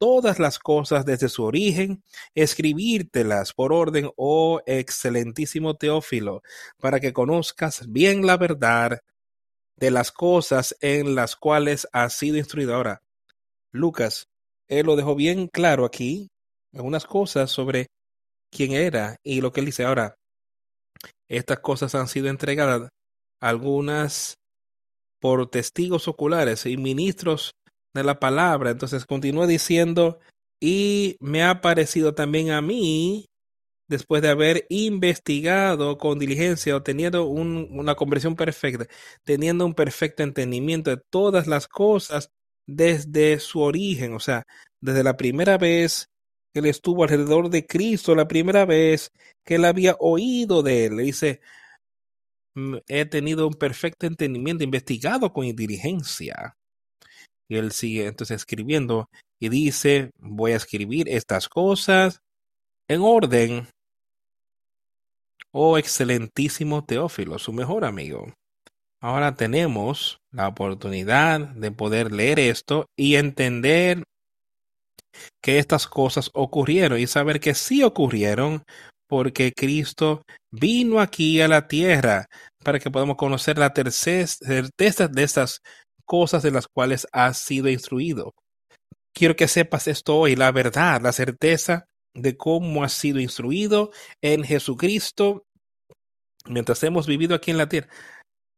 [0.00, 2.02] todas las cosas desde su origen,
[2.34, 6.42] escribírtelas por orden, oh excelentísimo Teófilo,
[6.78, 9.00] para que conozcas bien la verdad
[9.76, 12.74] de las cosas en las cuales has sido instruido.
[12.74, 13.02] Ahora,
[13.72, 14.28] Lucas,
[14.68, 16.30] él lo dejó bien claro aquí,
[16.72, 17.88] algunas cosas sobre
[18.50, 19.84] quién era y lo que él dice.
[19.84, 20.16] Ahora,
[21.28, 22.88] estas cosas han sido entregadas,
[23.38, 24.38] algunas
[25.20, 27.52] por testigos oculares y ministros
[27.94, 28.70] de la palabra.
[28.70, 30.20] Entonces continúa diciendo,
[30.60, 33.26] y me ha parecido también a mí,
[33.88, 38.86] después de haber investigado con diligencia o teniendo un, una conversión perfecta,
[39.24, 42.30] teniendo un perfecto entendimiento de todas las cosas
[42.68, 44.44] desde su origen, o sea,
[44.80, 46.08] desde la primera vez
[46.54, 49.10] que él estuvo alrededor de Cristo, la primera vez
[49.44, 51.40] que él había oído de él, le dice,
[52.54, 56.56] mm, he tenido un perfecto entendimiento, investigado con diligencia
[57.50, 59.10] y él sigue entonces escribiendo
[59.40, 62.22] y dice, voy a escribir estas cosas
[62.86, 63.66] en orden.
[65.50, 68.32] Oh excelentísimo Teófilo, su mejor amigo.
[69.00, 74.04] Ahora tenemos la oportunidad de poder leer esto y entender
[75.42, 78.62] que estas cosas ocurrieron y saber que sí ocurrieron
[79.08, 82.28] porque Cristo vino aquí a la tierra
[82.62, 85.62] para que podamos conocer la certeza de estas
[86.10, 88.34] cosas de las cuales has sido instruido.
[89.14, 94.42] Quiero que sepas esto hoy, la verdad, la certeza de cómo has sido instruido en
[94.42, 95.44] Jesucristo
[96.46, 97.86] mientras hemos vivido aquí en la tierra.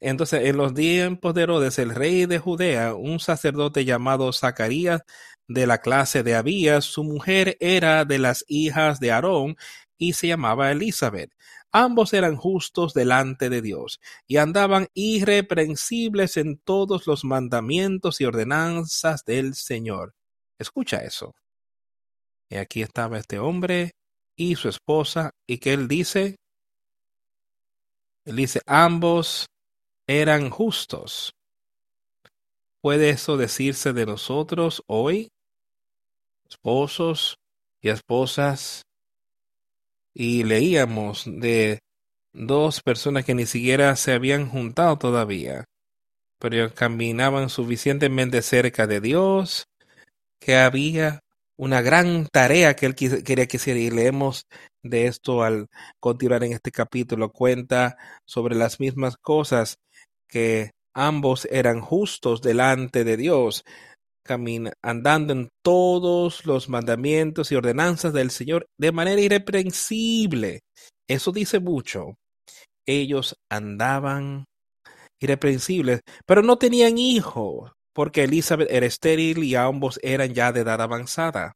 [0.01, 5.03] Entonces, en los tiempos de Herodes, el rey de Judea, un sacerdote llamado Zacarías
[5.47, 9.57] de la clase de Abías, su mujer era de las hijas de Aarón
[9.99, 11.31] y se llamaba Elizabeth.
[11.73, 19.25] Ambos eran justos delante de Dios y andaban irreprensibles en todos los mandamientos y ordenanzas
[19.25, 20.15] del Señor.
[20.59, 21.35] Escucha eso.
[22.51, 23.93] Y aquí estaba este hombre
[24.37, 26.37] y su esposa, y que él dice,
[28.25, 29.47] él dice, ambos
[30.07, 31.35] eran justos.
[32.81, 35.31] ¿Puede eso decirse de nosotros hoy?
[36.49, 37.39] Esposos
[37.81, 38.85] y esposas
[40.14, 41.81] y leíamos de
[42.33, 45.64] dos personas que ni siquiera se habían juntado todavía,
[46.38, 49.66] pero caminaban suficientemente cerca de Dios,
[50.40, 51.20] que había
[51.57, 54.46] una gran tarea que él quería que hiciera y leemos
[54.83, 55.68] de esto al
[56.01, 57.31] continuar en este capítulo.
[57.31, 59.79] Cuenta sobre las mismas cosas
[60.29, 63.64] que ambos eran justos delante de Dios,
[64.83, 70.61] andando en todos los mandamientos y ordenanzas del Señor de manera irreprensible.
[71.09, 72.15] Eso dice mucho.
[72.87, 74.45] Ellos andaban
[75.21, 80.81] irreprensibles, pero no tenían hijos, porque Elizabeth era estéril y ambos eran ya de edad
[80.81, 81.53] avanzada.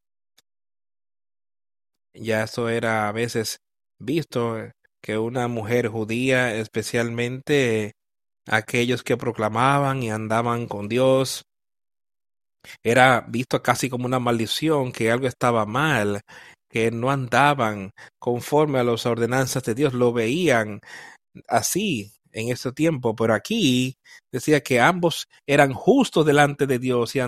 [2.15, 3.59] Ya eso era a veces
[3.99, 4.57] visto
[5.03, 7.93] que una mujer judía, especialmente
[8.47, 11.45] aquellos que proclamaban y andaban con Dios,
[12.83, 16.23] era visto casi como una maldición, que algo estaba mal,
[16.69, 20.81] que no andaban conforme a las ordenanzas de Dios, lo veían
[21.49, 23.99] así en ese tiempo, pero aquí
[24.31, 27.21] decía que ambos eran justos delante de Dios y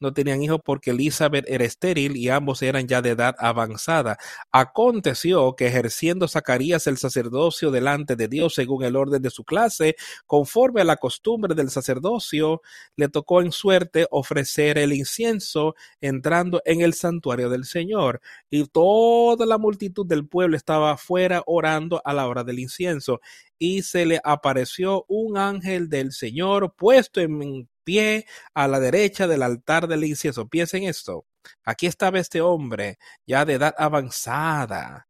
[0.00, 4.18] no tenían hijos porque Elizabeth era estéril y ambos eran ya de edad avanzada.
[4.50, 9.94] Aconteció que ejerciendo Zacarías el sacerdocio delante de Dios según el orden de su clase,
[10.26, 12.60] conforme a la costumbre del sacerdocio,
[12.96, 18.20] le tocó en suerte ofrecer el incienso entrando en el santuario del Señor.
[18.50, 23.20] Y toda la multitud del pueblo estaba afuera orando a la hora del incienso.
[23.58, 29.42] Y se le apareció un ángel del Señor puesto en pie a la derecha del
[29.42, 30.46] altar del incienso.
[30.48, 31.24] Piensen esto.
[31.64, 35.08] Aquí estaba este hombre ya de edad avanzada.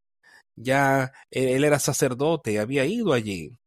[0.55, 3.57] Ya él era sacerdote, había ido allí.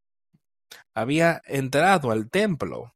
[0.95, 2.95] Había entrado al templo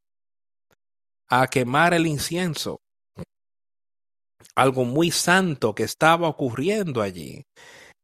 [1.29, 2.81] a quemar el incienso.
[4.55, 7.45] Algo muy santo que estaba ocurriendo allí.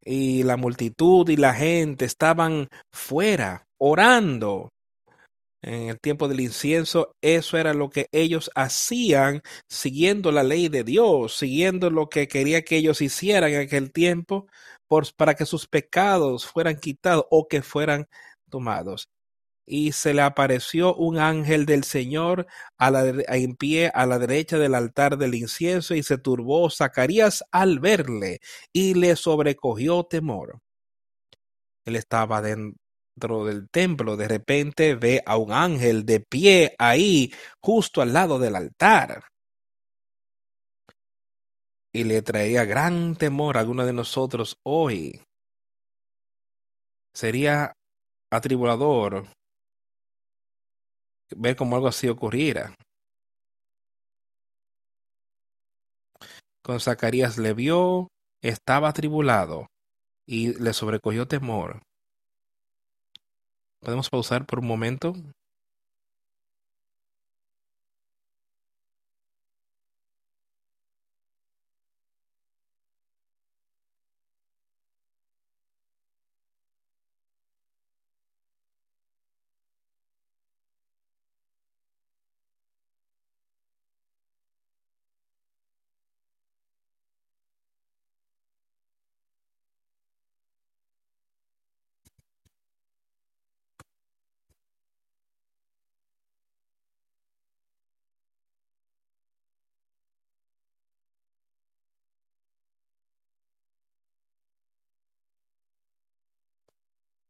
[0.00, 4.70] Y la multitud y la gente estaban fuera orando
[5.62, 10.84] en el tiempo del incienso, eso era lo que ellos hacían siguiendo la ley de
[10.84, 14.46] Dios, siguiendo lo que quería que ellos hicieran en aquel tiempo
[14.88, 18.08] por, para que sus pecados fueran quitados o que fueran
[18.50, 19.08] tomados.
[19.66, 22.46] y se le apareció un ángel del Señor
[22.78, 27.44] a la, en pie a la derecha del altar del incienso y se turbó Zacarías
[27.52, 28.40] al verle
[28.72, 30.60] y le sobrecogió temor.
[31.86, 32.42] Él estaba
[33.16, 38.56] del templo, de repente ve a un ángel de pie ahí, justo al lado del
[38.56, 39.24] altar.
[41.92, 45.22] Y le traía gran temor a alguno de nosotros hoy.
[47.12, 47.72] Sería
[48.30, 49.28] atribulador
[51.36, 52.74] ver cómo algo así ocurriera.
[56.62, 58.08] Con Zacarías le vio,
[58.42, 59.68] estaba atribulado
[60.26, 61.82] y le sobrecogió temor.
[63.84, 65.12] ¿Podemos pausar por un momento?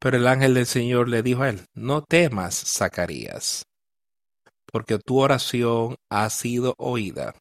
[0.05, 3.65] Pero el ángel del Señor le dijo a él, no temas, Zacarías,
[4.67, 7.35] porque tu oración ha sido oída.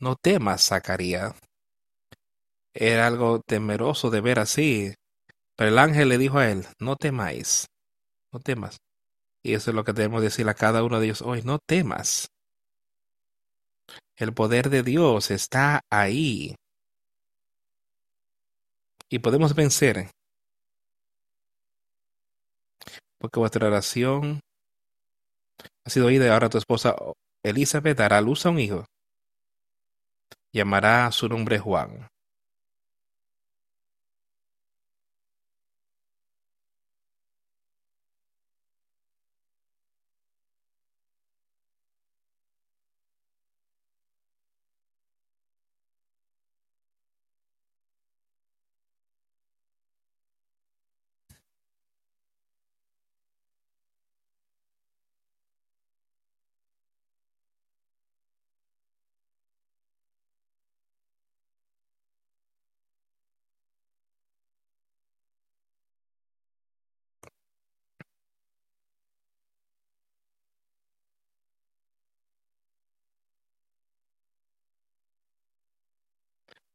[0.00, 1.36] No temas, Zacarías.
[2.74, 4.94] Era algo temeroso de ver así.
[5.54, 7.68] Pero el ángel le dijo a él, no temáis,
[8.32, 8.80] no temas.
[9.44, 12.32] Y eso es lo que debemos decir a cada uno de ellos hoy, no temas.
[14.16, 16.56] El poder de Dios está ahí.
[19.08, 20.10] Y podemos vencer
[23.18, 24.40] porque vuestra oración
[25.84, 26.94] ha sido oída ahora tu esposa
[27.42, 28.84] Elizabeth dará luz a un hijo.
[30.52, 32.08] Llamará su nombre Juan.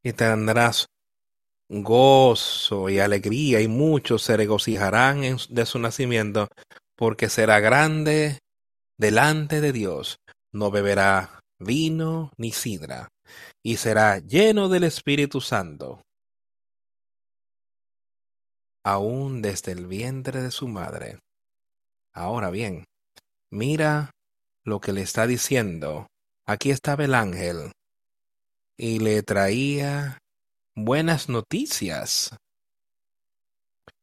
[0.03, 0.87] Y tendrás
[1.69, 6.49] gozo y alegría, y muchos se regocijarán de su nacimiento,
[6.95, 8.39] porque será grande
[8.97, 10.17] delante de Dios.
[10.51, 13.09] No beberá vino ni sidra,
[13.63, 16.01] y será lleno del Espíritu Santo,
[18.83, 21.19] aún desde el vientre de su madre.
[22.11, 22.85] Ahora bien,
[23.49, 24.11] mira
[24.63, 26.07] lo que le está diciendo.
[26.45, 27.71] Aquí estaba el ángel
[28.77, 30.21] y le traía
[30.75, 32.35] buenas noticias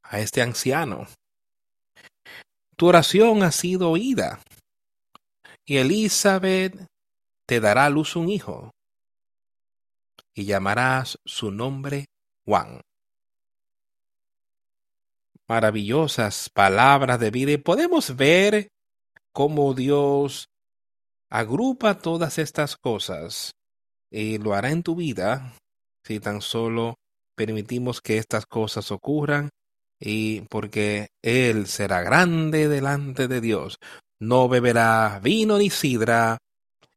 [0.02, 1.06] a este anciano.
[2.76, 4.40] Tu oración ha sido oída
[5.64, 6.88] y Elizabeth
[7.46, 8.72] te dará a luz un hijo
[10.34, 12.06] y llamarás su nombre
[12.44, 12.80] Juan.
[15.46, 18.70] Maravillosas palabras de vida y podemos ver
[19.32, 20.48] cómo Dios
[21.28, 23.54] agrupa todas estas cosas
[24.10, 25.54] y lo hará en tu vida
[26.04, 26.98] si tan solo
[27.36, 29.50] permitimos que estas cosas ocurran
[29.98, 33.78] y porque Él será grande delante de Dios.
[34.18, 36.38] No beberá vino ni sidra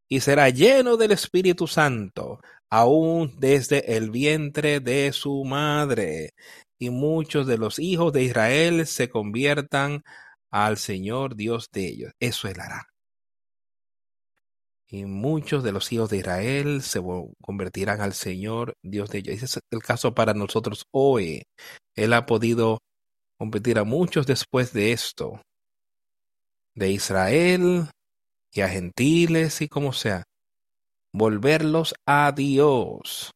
[0.09, 2.39] y será lleno del Espíritu Santo,
[2.70, 6.32] aún desde el vientre de su madre.
[6.80, 10.03] Y muchos de los hijos de Israel se conviertan
[10.51, 12.11] al Señor Dios de ellos.
[12.20, 12.92] Eso Él hará
[14.93, 17.01] y muchos de los hijos de Israel se
[17.41, 19.35] convertirán al Señor Dios de ellos.
[19.37, 21.41] Ese es el caso para nosotros hoy.
[21.95, 22.77] Él ha podido
[23.39, 25.41] convertir a muchos después de esto,
[26.75, 27.89] de Israel
[28.51, 30.25] y a gentiles y como sea,
[31.11, 33.31] volverlos a Dios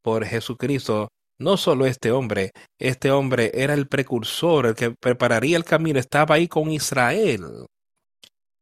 [0.00, 1.08] por Jesucristo.
[1.38, 6.36] No solo este hombre, este hombre era el precursor, el que prepararía el camino, estaba
[6.36, 7.66] ahí con Israel.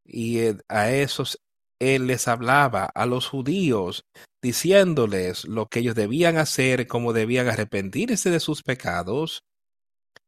[0.02, 1.36] Y eh, a esos
[1.78, 4.04] él les hablaba a los judíos,
[4.42, 9.42] diciéndoles lo que ellos debían hacer, cómo debían arrepentirse de sus pecados.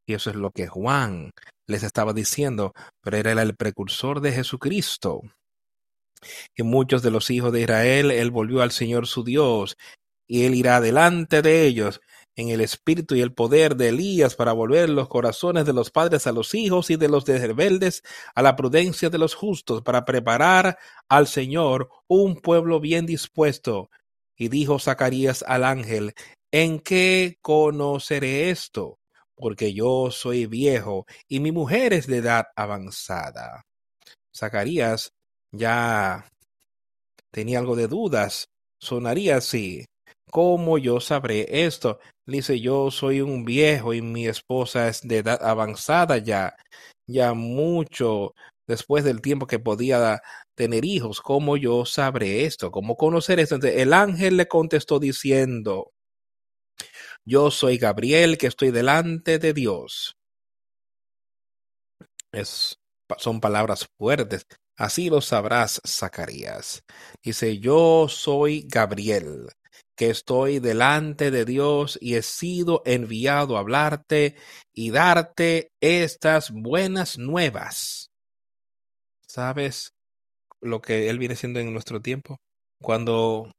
[0.06, 1.32] Y eso es lo que Juan
[1.66, 2.72] les estaba diciendo,
[3.02, 5.22] pero era el precursor de Jesucristo.
[6.56, 9.76] Y muchos de los hijos de Israel, él volvió al Señor su Dios,
[10.26, 12.00] y él irá delante de ellos
[12.38, 16.28] en el espíritu y el poder de Elías para volver los corazones de los padres
[16.28, 20.04] a los hijos y de los de rebeldes a la prudencia de los justos, para
[20.04, 20.78] preparar
[21.08, 23.90] al Señor un pueblo bien dispuesto.
[24.36, 26.14] Y dijo Zacarías al ángel,
[26.52, 29.00] ¿en qué conoceré esto?
[29.34, 33.64] Porque yo soy viejo y mi mujer es de edad avanzada.
[34.32, 35.12] Zacarías
[35.50, 36.30] ya
[37.32, 38.46] tenía algo de dudas.
[38.78, 39.84] Sonaría así.
[40.30, 41.98] ¿Cómo yo sabré esto?
[42.26, 46.54] Dice, yo soy un viejo y mi esposa es de edad avanzada ya,
[47.06, 48.34] ya mucho
[48.66, 50.20] después del tiempo que podía
[50.54, 51.20] tener hijos.
[51.20, 52.70] ¿Cómo yo sabré esto?
[52.70, 53.56] ¿Cómo conocer esto?
[53.56, 55.92] El ángel le contestó diciendo,
[57.24, 60.16] yo soy Gabriel que estoy delante de Dios.
[62.32, 62.78] Es,
[63.18, 64.46] son palabras fuertes.
[64.76, 66.84] Así lo sabrás, Zacarías.
[67.22, 69.48] Dice, yo soy Gabriel
[69.98, 74.36] que estoy delante de Dios y he sido enviado a hablarte
[74.72, 78.12] y darte estas buenas nuevas.
[79.26, 79.92] ¿Sabes
[80.60, 82.38] lo que Él viene siendo en nuestro tiempo?
[82.80, 83.50] Cuando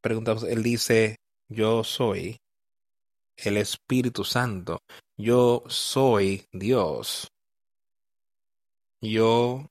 [0.00, 1.16] preguntamos, Él dice,
[1.48, 2.40] yo soy
[3.36, 4.78] el Espíritu Santo,
[5.18, 7.30] yo soy Dios.
[9.02, 9.66] Yo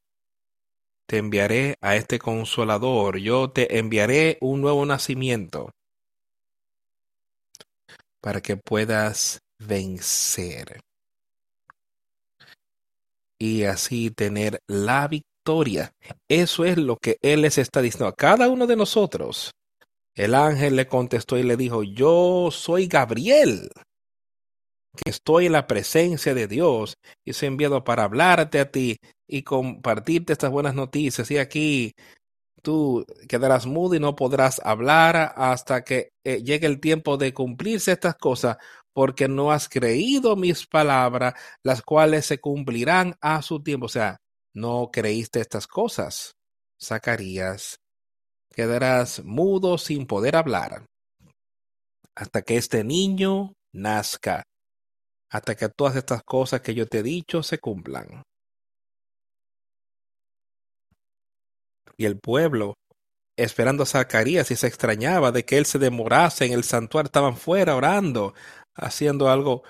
[1.08, 5.72] te enviaré a este consolador, yo te enviaré un nuevo nacimiento
[8.22, 10.82] para que puedas vencer
[13.40, 15.94] y así tener la victoria.
[16.28, 19.52] Eso es lo que Él les está diciendo a cada uno de nosotros.
[20.14, 23.70] El ángel le contestó y le dijo, yo soy Gabriel,
[24.96, 29.44] que estoy en la presencia de Dios y soy enviado para hablarte a ti y
[29.44, 31.30] compartirte estas buenas noticias.
[31.32, 31.94] Y aquí
[32.64, 37.92] tú quedarás mudo y no podrás hablar hasta que eh, llegue el tiempo de cumplirse
[37.92, 38.58] estas cosas,
[38.94, 43.86] porque no has creído mis palabras, las cuales se cumplirán a su tiempo.
[43.86, 44.18] O sea,
[44.56, 46.34] no creíste estas cosas.
[46.82, 47.78] Zacarías,
[48.54, 50.86] quedarás mudo sin poder hablar
[52.18, 54.42] hasta que este niño nazca,
[55.30, 58.24] hasta que todas estas cosas que yo te he dicho se cumplan.
[61.98, 62.76] y el pueblo,
[63.36, 67.36] esperando a Zacarías y se extrañaba de que él se demorase en el santuario, estaban
[67.36, 68.34] fuera orando,
[68.76, 69.64] haciendo algo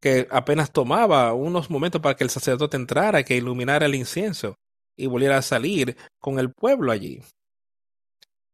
[0.00, 4.56] que apenas tomaba unos momentos para que el sacerdote entrara, que iluminara el incienso
[4.96, 7.22] y volviera a salir con el pueblo allí.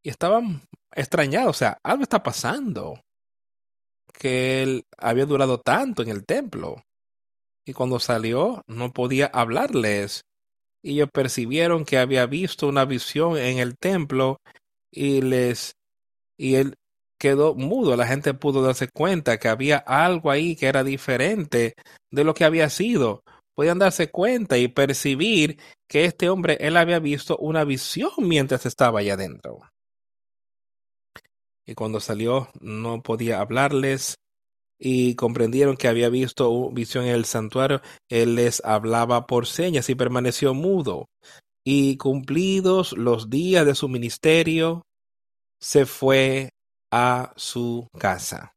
[0.02, 0.62] Y estaban
[0.92, 3.00] extrañados, o sea, algo está pasando,
[4.18, 6.84] que él había durado tanto en el templo.
[7.64, 10.24] Y cuando salió no podía hablarles
[10.82, 14.40] y ellos percibieron que había visto una visión en el templo
[14.90, 15.76] y les
[16.36, 16.74] y él
[17.18, 17.96] quedó mudo.
[17.96, 21.74] La gente pudo darse cuenta que había algo ahí que era diferente
[22.10, 23.22] de lo que había sido.
[23.54, 25.58] Podían darse cuenta y percibir
[25.88, 29.60] que este hombre, él había visto una visión mientras estaba allá adentro.
[31.68, 34.14] Y cuando salió no podía hablarles,
[34.78, 39.94] y comprendieron que había visto visión en el santuario, él les hablaba por señas y
[39.94, 41.10] permaneció mudo.
[41.66, 44.82] Y cumplidos los días de su ministerio,
[45.60, 46.48] se fue
[46.90, 48.52] a su casa.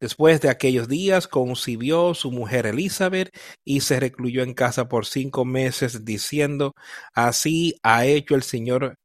[0.00, 3.30] Después de aquellos días concibió su mujer Elizabeth
[3.64, 6.72] y se recluyó en casa por cinco meses, diciendo,
[7.14, 8.96] Así ha hecho el Señor,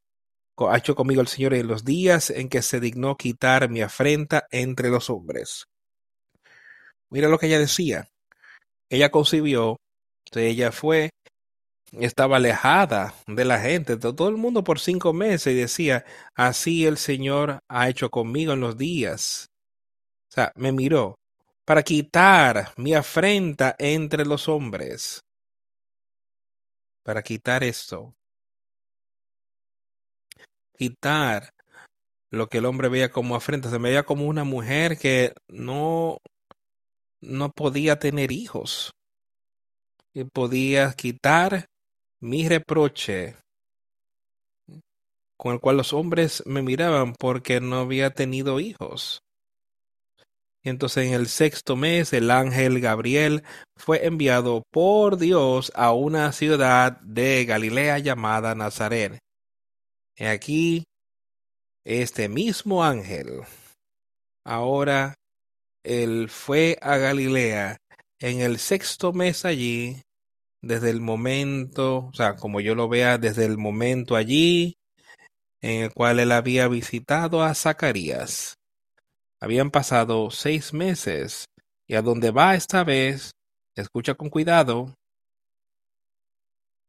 [0.58, 4.46] ha hecho conmigo el Señor en los días en que se dignó quitar mi afrenta
[4.50, 5.66] entre los hombres.
[7.10, 8.08] Mira lo que ella decía.
[8.88, 9.76] Ella concibió,
[10.34, 11.10] ella fue,
[11.92, 16.04] estaba alejada de la gente, de todo el mundo por cinco meses y decía,
[16.34, 19.48] así el Señor ha hecho conmigo en los días.
[20.30, 21.16] O sea, me miró
[21.64, 25.20] para quitar mi afrenta entre los hombres.
[27.02, 28.14] Para quitar esto.
[30.76, 31.50] Quitar
[32.30, 33.70] lo que el hombre veía como afrenta.
[33.70, 36.18] Se me veía como una mujer que no
[37.20, 38.92] no podía tener hijos.
[40.14, 41.66] Y podía quitar
[42.20, 43.36] mi reproche
[45.36, 49.22] con el cual los hombres me miraban porque no había tenido hijos.
[50.62, 53.44] Y entonces en el sexto mes el ángel Gabriel
[53.76, 59.18] fue enviado por Dios a una ciudad de Galilea llamada Nazaret.
[60.18, 60.84] Aquí
[61.84, 63.42] este mismo ángel
[64.44, 65.14] ahora
[65.84, 67.76] él fue a Galilea
[68.18, 70.02] en el sexto mes allí,
[70.62, 74.74] desde el momento, o sea, como yo lo vea, desde el momento allí
[75.60, 78.54] en el cual él había visitado a Zacarías.
[79.40, 81.44] Habían pasado seis meses
[81.86, 83.32] y a donde va esta vez,
[83.74, 84.94] escucha con cuidado,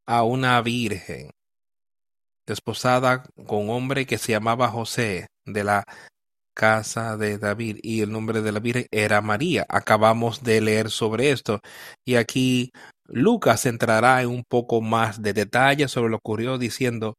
[0.06, 1.30] a una virgen,
[2.48, 5.84] desposada con un hombre que se llamaba José, de la
[6.56, 9.66] casa de David, y el nombre de la virgen era María.
[9.70, 11.60] Acabamos de leer sobre esto,
[12.06, 12.72] y aquí
[13.06, 17.16] Lucas entrará en un poco más de detalle sobre lo que ocurrió, diciendo,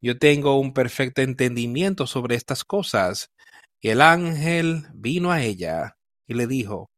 [0.00, 3.30] yo tengo un perfecto entendimiento sobre estas cosas.
[3.80, 5.96] Y el ángel vino a ella
[6.26, 6.88] y le dijo,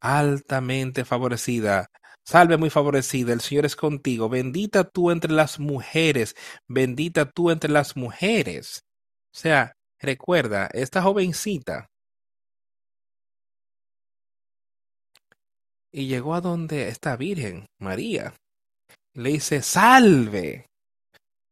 [0.00, 1.88] altamente favorecida,
[2.28, 7.70] salve muy favorecida, el Señor es contigo, bendita tú entre las mujeres, bendita tú entre
[7.70, 8.84] las mujeres.
[9.32, 11.88] O sea, recuerda, esta jovencita
[15.90, 18.34] y llegó a donde esta Virgen, María,
[19.14, 20.66] le dice, salve.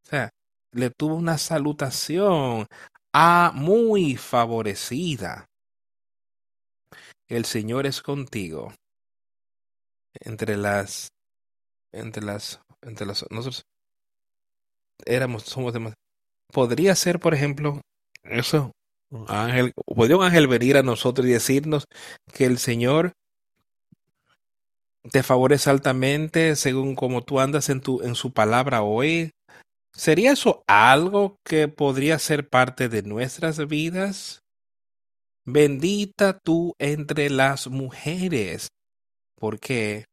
[0.04, 0.28] O sea,
[0.72, 2.66] le tuvo una salutación
[3.14, 5.46] a muy favorecida.
[7.28, 8.74] El Señor es contigo.
[10.20, 11.08] Entre las,
[11.92, 13.66] entre las, entre las, nosotros
[15.04, 16.00] éramos, somos demasiado.
[16.52, 17.80] Podría ser, por ejemplo,
[18.24, 18.72] eso,
[19.10, 21.86] un ángel, podría un ángel venir a nosotros y decirnos
[22.32, 23.12] que el Señor
[25.10, 29.32] te favorece altamente según como tú andas en tu, en su palabra hoy,
[29.96, 34.42] ¿Sería eso algo que podría ser parte de nuestras vidas?
[35.46, 38.68] Bendita tú entre las mujeres.
[39.36, 40.06] ¿Por qué?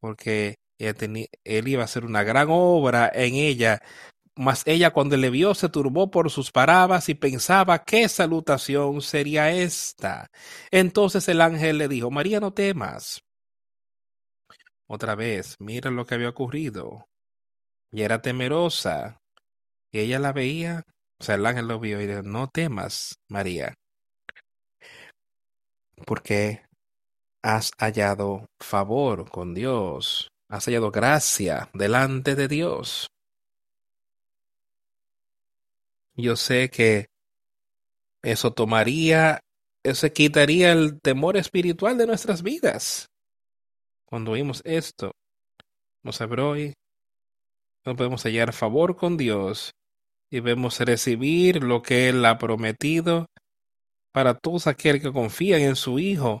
[0.00, 3.80] Porque él iba a hacer una gran obra en ella.
[4.36, 9.52] Mas ella cuando le vio se turbó por sus palabras y pensaba qué salutación sería
[9.52, 10.28] esta.
[10.70, 13.22] Entonces el ángel le dijo, María, no temas.
[14.86, 17.06] Otra vez, mira lo que había ocurrido.
[17.92, 19.20] Y era temerosa
[19.92, 20.82] y ella la veía,
[21.20, 23.74] o sea, el ángel lo vio y dijo, no temas, María,
[26.06, 26.62] porque
[27.44, 33.10] has hallado favor con Dios, has hallado gracia delante de Dios.
[36.16, 37.10] Yo sé que
[38.22, 39.40] eso tomaría,
[39.82, 43.10] eso quitaría el temor espiritual de nuestras vidas.
[44.06, 45.12] Cuando oímos esto,
[46.02, 46.72] nos hoy
[47.84, 49.74] no podemos hallar favor con Dios
[50.30, 53.26] y vemos recibir lo que Él ha prometido
[54.12, 56.40] para todos aquellos que confían en su Hijo,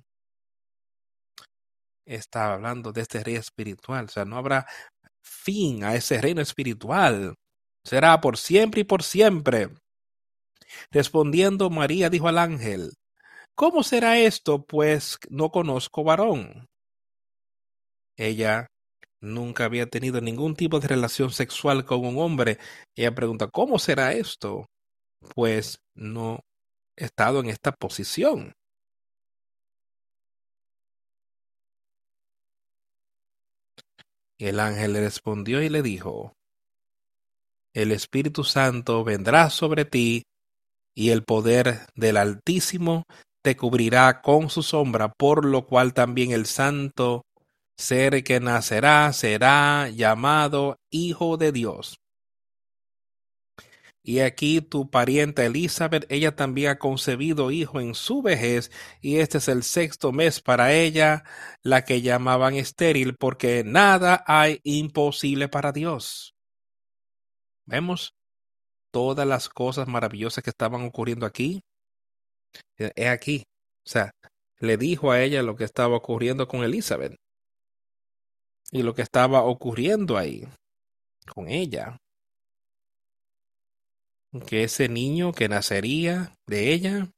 [2.11, 4.67] Está hablando de este rey espiritual, o sea, no habrá
[5.21, 7.35] fin a ese reino espiritual.
[7.85, 9.69] Será por siempre y por siempre.
[10.91, 12.91] Respondiendo María dijo al ángel,
[13.55, 14.65] ¿Cómo será esto?
[14.65, 16.67] Pues no conozco varón.
[18.17, 18.67] Ella
[19.21, 22.57] nunca había tenido ningún tipo de relación sexual con un hombre.
[22.95, 24.65] Ella pregunta, ¿cómo será esto?
[25.35, 26.41] Pues no
[26.97, 28.53] he estado en esta posición.
[34.41, 36.35] El ángel le respondió y le dijo,
[37.73, 40.23] El Espíritu Santo vendrá sobre ti
[40.95, 43.05] y el poder del Altísimo
[43.43, 47.27] te cubrirá con su sombra, por lo cual también el Santo
[47.77, 52.00] ser que nacerá será llamado Hijo de Dios.
[54.03, 59.37] Y aquí tu pariente Elizabeth, ella también ha concebido hijo en su vejez, y este
[59.37, 61.23] es el sexto mes para ella,
[61.61, 66.33] la que llamaban estéril, porque nada hay imposible para Dios.
[67.65, 68.15] Vemos
[68.91, 71.61] todas las cosas maravillosas que estaban ocurriendo aquí.
[72.77, 73.43] He aquí,
[73.85, 74.11] o sea,
[74.59, 77.15] le dijo a ella lo que estaba ocurriendo con Elizabeth
[78.71, 80.47] y lo que estaba ocurriendo ahí
[81.33, 81.97] con ella.
[84.47, 87.09] Que ese niño que nacería de ella,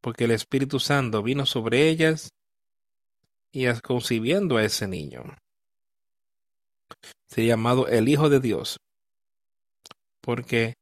[0.00, 2.32] porque el Espíritu Santo vino sobre ellas
[3.52, 5.24] y concibiendo a ese niño.
[7.26, 8.78] Sería llamado el Hijo de Dios,
[10.20, 10.74] porque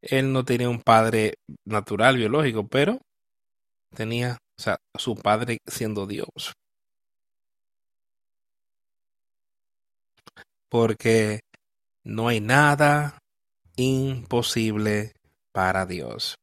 [0.00, 1.34] él no tenía un padre
[1.64, 3.00] natural, biológico, pero
[3.94, 6.54] tenía, o sea, su padre siendo Dios.
[10.68, 11.40] Porque
[12.02, 13.22] no hay nada
[13.76, 15.12] imposible
[15.52, 16.36] para Dios.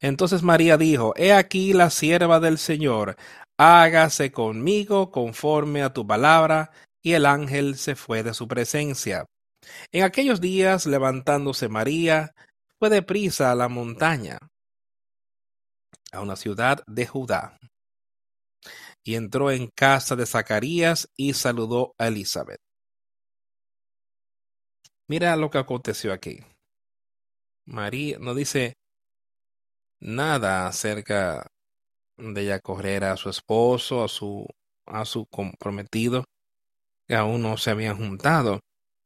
[0.00, 3.16] Entonces María dijo, He aquí la sierva del Señor,
[3.58, 6.70] hágase conmigo conforme a tu palabra.
[7.02, 9.24] Y el ángel se fue de su presencia.
[9.90, 12.34] En aquellos días, levantándose María,
[12.78, 14.38] fue deprisa a la montaña,
[16.12, 17.58] a una ciudad de Judá,
[19.02, 22.60] y entró en casa de Zacarías y saludó a Elizabeth.
[25.10, 26.38] Mira lo que aconteció aquí.
[27.66, 28.76] María no dice
[29.98, 31.50] nada acerca
[32.16, 34.46] de ella correr a su esposo, a su,
[34.86, 36.26] a su comprometido,
[37.08, 38.60] que aún no se habían juntado.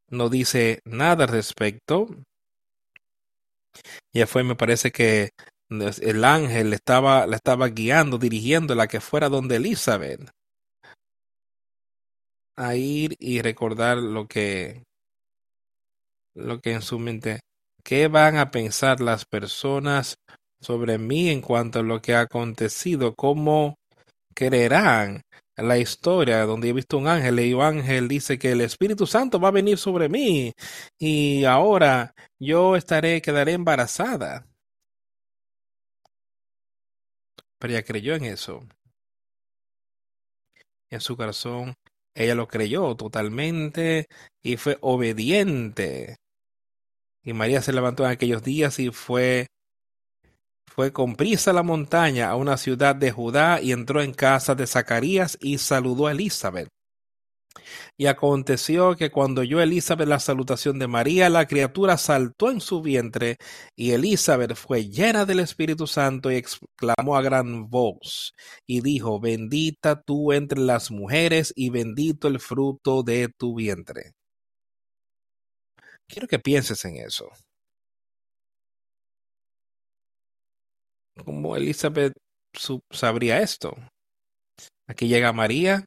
[0.07, 2.07] No dice nada al respecto.
[4.13, 5.31] Ya fue, me parece que
[5.71, 10.29] el ángel estaba, le estaba guiando, dirigiéndola que fuera donde Elizabeth.
[12.55, 14.83] A ir y recordar lo que,
[16.35, 17.39] lo que en su mente,
[17.83, 20.17] qué van a pensar las personas
[20.59, 23.75] sobre mí en cuanto a lo que ha acontecido, cómo
[24.35, 25.21] creerán
[25.57, 29.39] la historia donde he visto un ángel y un ángel dice que el Espíritu Santo
[29.39, 30.53] va a venir sobre mí
[30.99, 34.45] y ahora yo estaré, quedaré embarazada.
[37.59, 38.65] Pero ella creyó en eso.
[40.89, 41.75] En su corazón,
[42.13, 44.07] ella lo creyó totalmente
[44.41, 46.17] y fue obediente.
[47.25, 49.47] Y María se levantó en aquellos días y fue
[50.75, 54.55] fue con prisa a la montaña a una ciudad de Judá y entró en casa
[54.55, 56.67] de Zacarías y saludó a Elizabeth.
[57.97, 62.81] Y aconteció que cuando oyó Elizabeth la salutación de María, la criatura saltó en su
[62.81, 63.37] vientre,
[63.77, 68.33] y Elizabeth fue llena del Espíritu Santo y exclamó a gran voz,
[68.67, 74.11] y dijo, bendita tú entre las mujeres y bendito el fruto de tu vientre.
[76.07, 77.29] Quiero que pienses en eso.
[81.23, 82.13] ¿Cómo Elizabeth
[82.91, 83.75] sabría esto?
[84.87, 85.85] Aquí llega María.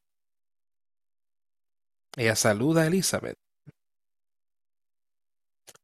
[2.16, 3.38] Ella saluda a Elizabeth.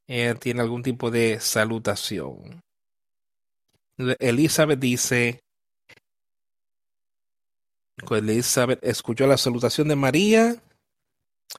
[0.07, 2.62] Ella tiene algún tipo de salutación.
[4.18, 5.45] Elizabeth dice,
[8.11, 10.62] Elizabeth escuchó la salutación de María,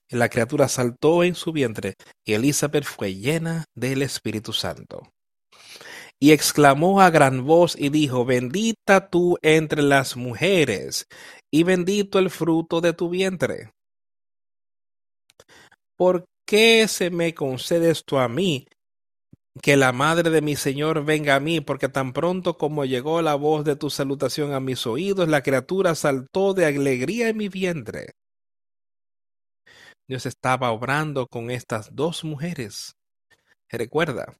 [0.09, 5.11] la criatura saltó en su vientre y Elizabeth fue llena del Espíritu Santo
[6.19, 11.07] y exclamó a gran voz y dijo, bendita tú entre las mujeres,
[11.51, 13.71] y bendito el fruto de tu vientre.
[15.97, 18.67] ¿Por qué se me concede esto a mí?
[19.61, 23.35] Que la madre de mi Señor venga a mí, porque tan pronto como llegó la
[23.35, 28.15] voz de tu salutación a mis oídos, la criatura saltó de alegría en mi vientre.
[30.07, 32.95] Dios estaba obrando con estas dos mujeres.
[33.69, 34.37] Recuerda,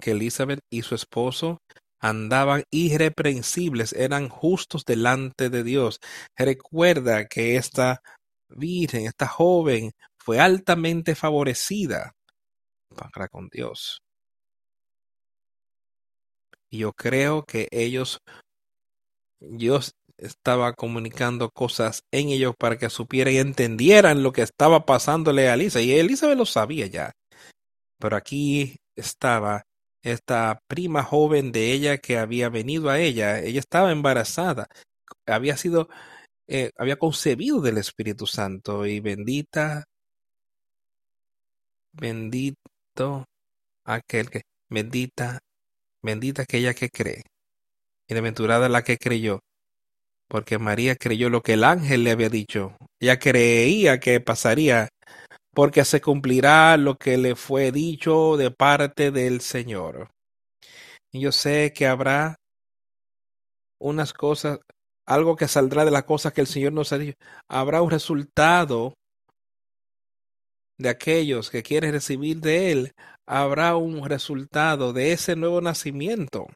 [0.00, 1.62] que Elizabeth y su esposo
[1.98, 6.00] andaban irreprensibles, eran justos delante de Dios.
[6.36, 8.02] Recuerda que esta
[8.48, 12.14] virgen, esta joven, fue altamente favorecida
[13.12, 14.02] para con Dios.
[16.70, 18.20] Yo creo que ellos,
[19.40, 25.48] Dios estaba comunicando cosas en ellos para que supieran y entendieran lo que estaba pasándole
[25.48, 25.86] a Elizabeth.
[25.88, 27.12] Y Elizabeth lo sabía ya.
[27.98, 29.64] Pero aquí estaba
[30.02, 34.68] esta prima joven de ella que había venido a ella, ella estaba embarazada,
[35.26, 35.88] había sido,
[36.46, 39.84] eh, había concebido del Espíritu Santo y bendita,
[41.92, 43.26] bendito
[43.84, 45.40] aquel que, bendita,
[46.02, 47.24] bendita aquella que cree,
[48.08, 49.40] bienaventurada la que creyó,
[50.28, 54.88] porque María creyó lo que el ángel le había dicho, ella creía que pasaría
[55.54, 60.10] porque se cumplirá lo que le fue dicho de parte del Señor.
[61.12, 62.36] Y yo sé que habrá
[63.80, 64.58] unas cosas,
[65.06, 67.16] algo que saldrá de las cosas que el Señor nos ha dicho.
[67.48, 68.92] Habrá un resultado
[70.78, 72.92] de aquellos que quieren recibir de Él.
[73.26, 76.48] Habrá un resultado de ese nuevo nacimiento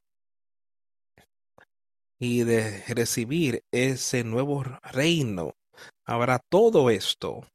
[2.21, 5.55] y de recibir ese nuevo reino.
[6.05, 7.49] Habrá todo esto.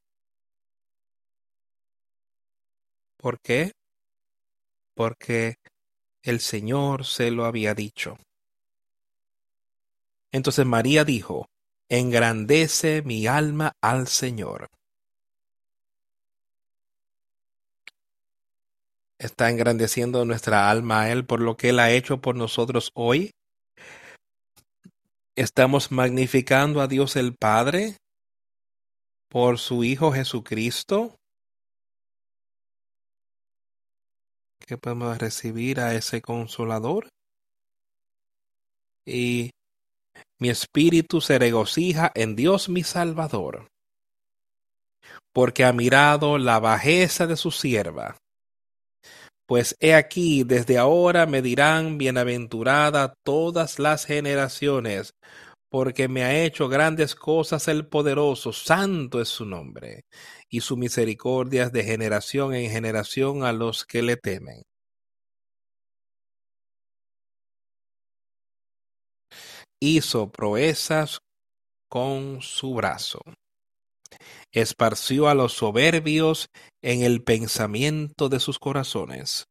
[3.17, 3.73] ¿Por qué?
[4.95, 5.57] Porque
[6.23, 8.17] el Señor se lo había dicho.
[10.31, 11.47] Entonces María dijo,
[11.87, 14.69] engrandece mi alma al Señor.
[19.19, 23.31] ¿Está engrandeciendo nuestra alma a Él por lo que Él ha hecho por nosotros hoy?
[25.37, 27.97] Estamos magnificando a Dios el Padre
[29.27, 31.19] por su Hijo Jesucristo,
[34.65, 37.09] que podemos recibir a ese consolador.
[39.05, 39.51] Y
[40.39, 43.67] mi espíritu se regocija en Dios mi Salvador,
[45.33, 48.15] porque ha mirado la bajeza de su sierva.
[49.47, 55.13] Pues he aquí, desde ahora me dirán bienaventurada todas las generaciones,
[55.69, 60.05] porque me ha hecho grandes cosas el poderoso, santo es su nombre,
[60.49, 64.63] y su misericordia es de generación en generación a los que le temen.
[69.79, 71.19] Hizo proezas
[71.89, 73.19] con su brazo.
[74.55, 76.49] Esparció a los soberbios
[76.81, 79.49] en el pensamiento de sus corazones.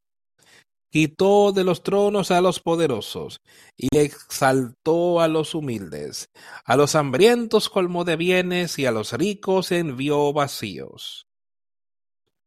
[0.91, 3.39] Quitó de los tronos a los poderosos
[3.77, 6.31] y exaltó a los humildes.
[6.65, 11.27] A los hambrientos colmó de bienes y a los ricos envió vacíos.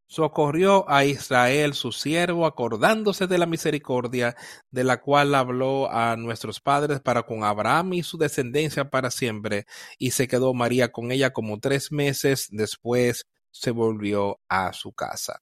[0.09, 4.37] Socorrió a Israel su siervo, acordándose de la misericordia
[4.71, 9.67] de la cual habló a nuestros padres para con Abraham y su descendencia para siempre.
[9.99, 12.49] Y se quedó María con ella como tres meses.
[12.51, 15.41] Después se volvió a su casa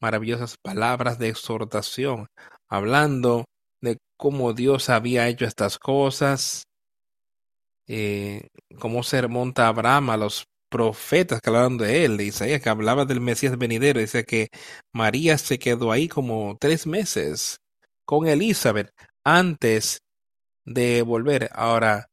[0.00, 2.28] maravillosas palabras de exhortación,
[2.68, 3.44] hablando
[3.80, 6.64] de cómo Dios había hecho estas cosas,
[7.86, 8.48] eh,
[8.78, 13.04] cómo se remonta Abraham, a los profetas que hablaban de él, de Isaías, que hablaba
[13.04, 14.48] del Mesías venidero, dice que
[14.92, 17.60] María se quedó ahí como tres meses
[18.04, 18.90] con Elizabeth
[19.24, 20.02] antes
[20.64, 21.50] de volver.
[21.52, 22.10] Ahora,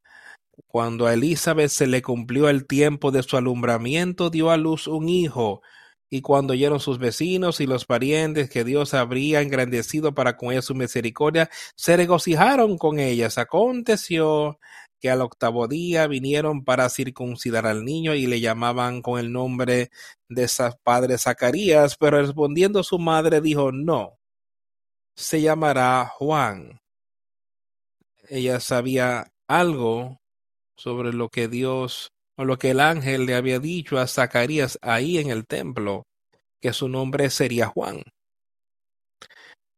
[0.67, 5.09] cuando a Elizabeth se le cumplió el tiempo de su alumbramiento, dio a luz un
[5.09, 5.61] hijo,
[6.09, 10.61] y cuando oyeron sus vecinos y los parientes que Dios habría engrandecido para con ella
[10.61, 13.37] su misericordia, se regocijaron con ellas.
[13.37, 14.59] Aconteció
[15.09, 19.91] al octavo día vinieron para circuncidar al niño y le llamaban con el nombre
[20.29, 24.17] de su padre Zacarías, pero respondiendo su madre dijo, no,
[25.15, 26.81] se llamará Juan.
[28.29, 30.19] Ella sabía algo
[30.75, 35.17] sobre lo que Dios o lo que el ángel le había dicho a Zacarías ahí
[35.17, 36.03] en el templo,
[36.59, 38.03] que su nombre sería Juan.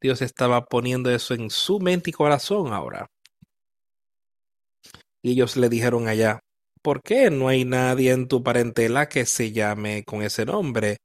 [0.00, 3.10] Dios estaba poniendo eso en su mente y corazón ahora.
[5.22, 6.40] Y ellos le dijeron allá,
[6.82, 10.98] ¿por qué no hay nadie en tu parentela que se llame con ese nombre?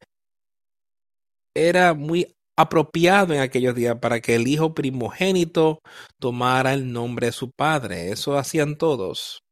[1.54, 5.82] Era muy apropiado en aquellos días para que el hijo primogénito
[6.20, 8.12] tomara el nombre de su padre.
[8.12, 9.44] Eso hacían todos.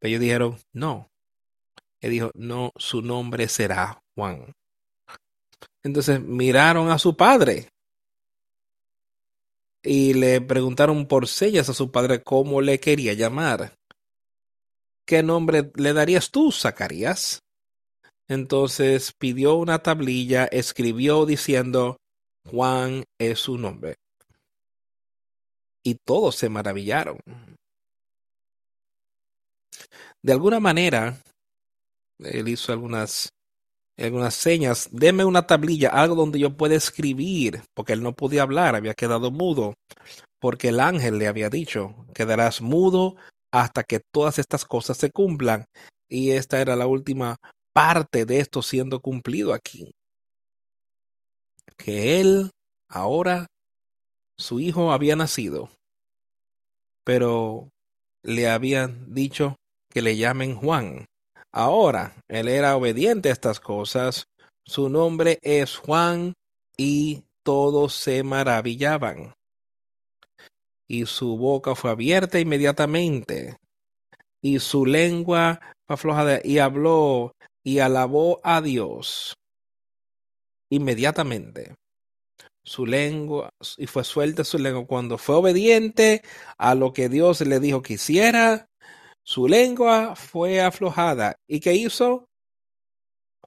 [0.00, 1.08] Ellos dijeron, no.
[2.00, 4.54] Él dijo, no, su nombre será Juan.
[5.82, 7.69] Entonces miraron a su padre
[9.82, 13.74] y le preguntaron por sellas a su padre cómo le quería llamar.
[15.04, 17.42] ¿Qué nombre le darías tú, Zacarías?
[18.28, 21.96] Entonces pidió una tablilla, escribió diciendo,
[22.48, 23.96] Juan es su nombre.
[25.82, 27.18] Y todos se maravillaron.
[30.22, 31.16] De alguna manera,
[32.18, 33.32] él hizo algunas,
[34.04, 34.88] algunas señas.
[34.92, 39.30] Deme una tablilla, algo donde yo pueda escribir, porque él no podía hablar, había quedado
[39.30, 39.74] mudo,
[40.38, 43.16] porque el ángel le había dicho, quedarás mudo
[43.50, 45.66] hasta que todas estas cosas se cumplan.
[46.08, 47.36] Y esta era la última
[47.72, 49.92] parte de esto siendo cumplido aquí.
[51.76, 52.50] Que él,
[52.88, 53.46] ahora,
[54.36, 55.70] su hijo había nacido,
[57.04, 57.70] pero
[58.22, 59.56] le habían dicho
[59.88, 61.06] que le llamen Juan.
[61.52, 64.28] Ahora, él era obediente a estas cosas,
[64.64, 66.34] su nombre es Juan
[66.76, 69.34] y todos se maravillaban.
[70.86, 73.56] Y su boca fue abierta inmediatamente,
[74.40, 77.34] y su lengua fue aflojada, y habló
[77.64, 79.36] y alabó a Dios
[80.70, 81.74] inmediatamente.
[82.62, 86.22] Su lengua, y fue suelta su lengua cuando fue obediente
[86.58, 88.69] a lo que Dios le dijo que hiciera,
[89.30, 91.36] su lengua fue aflojada.
[91.46, 92.28] ¿Y qué hizo?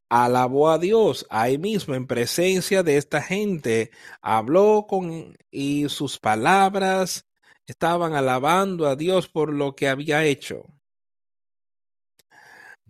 [0.08, 3.92] Alabó a Dios ahí mismo en presencia de esta gente.
[4.22, 7.26] Habló con y sus palabras
[7.68, 10.64] estaban alabando a Dios por lo que había hecho.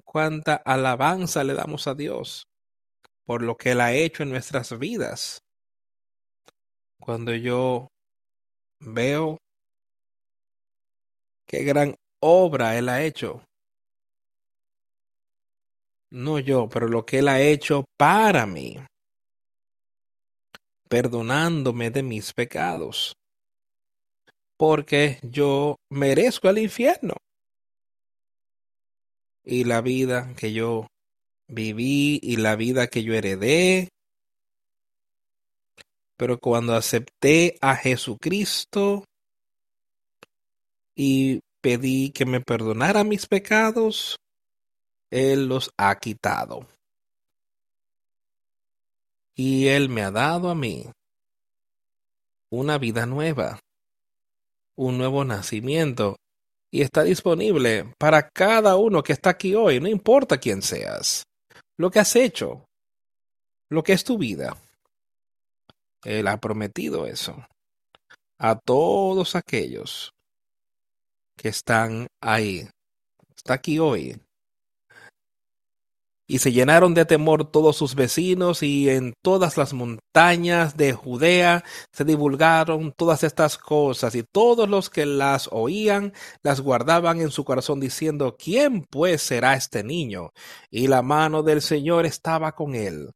[0.06, 2.48] Cuánta alabanza le damos a Dios
[3.26, 5.41] por lo que Él ha hecho en nuestras vidas.
[7.00, 7.88] Cuando yo
[8.80, 9.39] veo
[11.48, 13.43] qué gran obra Él ha hecho.
[16.09, 18.80] No yo, pero lo que Él ha hecho para mí,
[20.88, 23.15] perdonándome de mis pecados.
[24.57, 27.15] porque yo merezco el infierno.
[29.43, 30.88] Y la vida que yo
[31.47, 33.89] viví y la vida que yo heredé.
[36.15, 39.03] Pero cuando acepté a Jesucristo
[40.95, 44.20] y pedí que me perdonara mis pecados,
[45.09, 46.68] Él los ha quitado.
[49.34, 50.86] Y Él me ha dado a mí
[52.49, 53.59] una vida nueva,
[54.76, 56.18] un nuevo nacimiento,
[56.70, 61.24] y está disponible para cada uno que está aquí hoy, no importa quién seas,
[61.78, 62.66] lo que has hecho,
[63.70, 64.57] lo que es tu vida.
[66.03, 67.47] Él ha prometido eso
[68.38, 70.12] a todos aquellos
[71.36, 72.67] que están ahí.
[73.36, 74.19] Está aquí hoy.
[76.25, 81.65] Y se llenaron de temor todos sus vecinos y en todas las montañas de Judea
[81.91, 87.43] se divulgaron todas estas cosas y todos los que las oían las guardaban en su
[87.43, 90.31] corazón diciendo, ¿quién pues será este niño?
[90.71, 93.11] Y la mano del Señor estaba con él.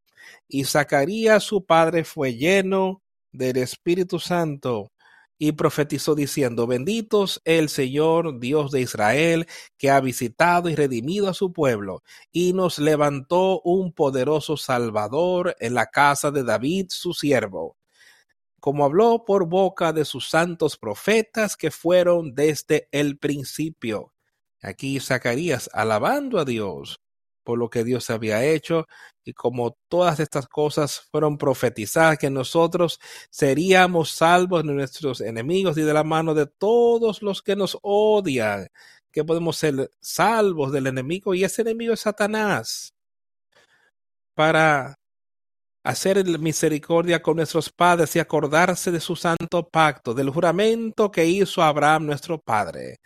[0.49, 3.01] Y Zacarías su padre fue lleno
[3.32, 4.91] del Espíritu Santo
[5.38, 11.34] y profetizó diciendo, benditos el Señor Dios de Israel, que ha visitado y redimido a
[11.34, 17.78] su pueblo, y nos levantó un poderoso Salvador en la casa de David, su siervo,
[18.60, 24.14] como habló por boca de sus santos profetas que fueron desde el principio.
[24.62, 27.00] Aquí Zacarías alabando a Dios
[27.48, 28.88] por lo que Dios había hecho
[29.24, 35.84] y como todas estas cosas fueron profetizadas que nosotros seríamos salvos de nuestros enemigos y
[35.84, 38.68] de la mano de todos los que nos odian,
[39.14, 42.93] que podemos ser salvos del enemigo y ese enemigo es Satanás.
[44.36, 45.00] Para
[45.86, 51.64] hacer misericordia con nuestros padres y acordarse de su santo pacto, del juramento que hizo
[51.64, 53.00] Abraham nuestro padre,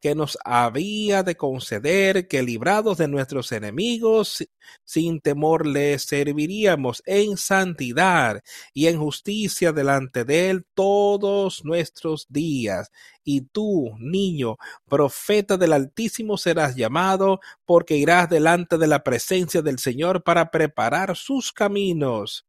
[0.00, 4.48] que nos había de conceder que librados de nuestros enemigos,
[4.84, 8.42] sin temor le serviríamos en santidad
[8.72, 12.90] y en justicia delante de él todos nuestros días.
[13.24, 14.56] Y tú, niño,
[14.88, 21.16] profeta del Altísimo, serás llamado, porque irás delante de la presencia del Señor para preparar
[21.16, 22.46] sus caminos.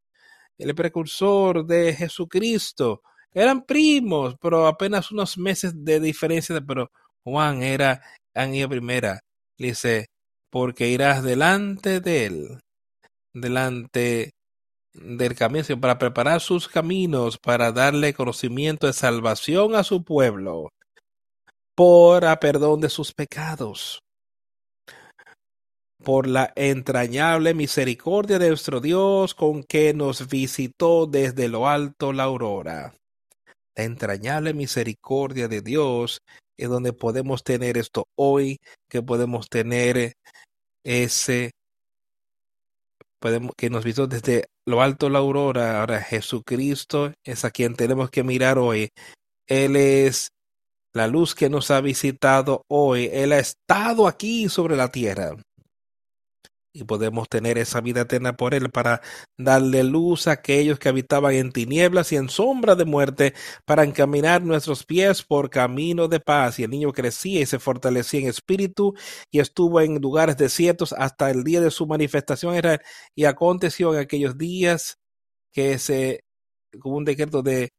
[0.57, 3.01] El precursor de Jesucristo.
[3.33, 6.91] Eran primos, pero apenas unos meses de diferencia, pero
[7.29, 8.01] Juan era
[8.33, 9.19] en primera.
[9.57, 10.07] dice,
[10.49, 12.59] porque irás delante de él,
[13.33, 14.31] delante
[14.93, 20.69] del camino, para preparar sus caminos, para darle conocimiento de salvación a su pueblo,
[21.75, 24.01] por a perdón de sus pecados,
[26.03, 32.23] por la entrañable misericordia de nuestro Dios con que nos visitó desde lo alto la
[32.23, 32.98] aurora.
[33.79, 36.21] La entrañable misericordia de Dios
[36.57, 38.59] es donde podemos tener esto hoy,
[38.89, 40.15] que podemos tener
[40.83, 41.51] ese,
[43.19, 48.09] podemos, que nos visitó desde lo alto la aurora, ahora Jesucristo es a quien tenemos
[48.09, 48.89] que mirar hoy.
[49.47, 50.33] Él es
[50.91, 53.09] la luz que nos ha visitado hoy.
[53.13, 55.37] Él ha estado aquí sobre la tierra
[56.73, 59.01] y podemos tener esa vida eterna por Él para
[59.37, 63.33] darle luz a aquellos que habitaban en tinieblas y en sombra de muerte,
[63.65, 66.59] para encaminar nuestros pies por camino de paz.
[66.59, 68.93] Y el niño crecía y se fortalecía en espíritu
[69.31, 72.55] y estuvo en lugares desiertos hasta el día de su manifestación.
[73.15, 74.97] Y aconteció en aquellos días
[75.51, 76.23] que se,
[76.79, 77.71] como un decreto de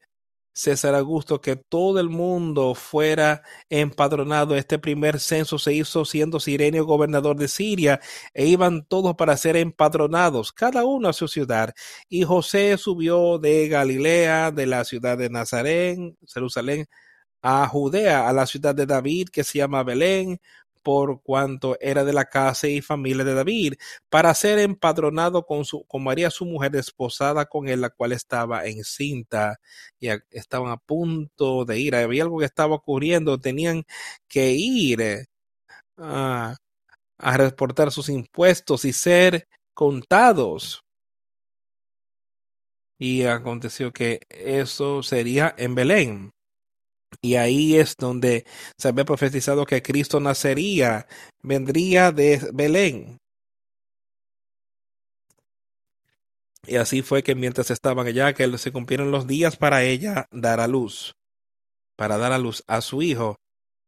[0.53, 4.57] César Augusto que todo el mundo fuera empadronado.
[4.57, 8.01] Este primer censo se hizo siendo Sirenio gobernador de Siria
[8.35, 11.73] e iban todos para ser empadronados, cada uno a su ciudad.
[12.09, 16.87] Y José subió de Galilea, de la ciudad de Nazaret, Jerusalén,
[17.43, 20.41] a Judea, a la ciudad de David que se llama Belén,
[20.91, 23.75] por cuanto era de la casa y familia de David,
[24.09, 28.67] para ser empadronado con, su, con María, su mujer, desposada con él, la cual estaba
[28.67, 29.61] encinta
[30.01, 31.95] y estaban a punto de ir.
[31.95, 33.85] Había algo que estaba ocurriendo, tenían
[34.27, 35.29] que ir
[35.97, 36.57] a,
[37.19, 40.83] a reportar sus impuestos y ser contados.
[42.99, 46.33] Y aconteció que eso sería en Belén.
[47.23, 48.47] Y ahí es donde
[48.79, 51.07] se había profetizado que Cristo nacería,
[51.43, 53.19] vendría de Belén.
[56.67, 60.61] Y así fue que mientras estaban allá, que se cumplieron los días para ella dar
[60.61, 61.15] a luz,
[61.97, 63.37] para dar a luz a su hijo.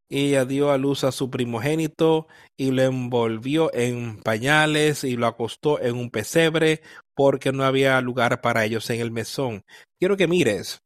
[0.09, 5.25] Y ella dio a luz a su primogénito y lo envolvió en pañales y lo
[5.25, 6.81] acostó en un pesebre
[7.15, 9.63] porque no había lugar para ellos en el mesón.
[9.99, 10.82] Quiero que mires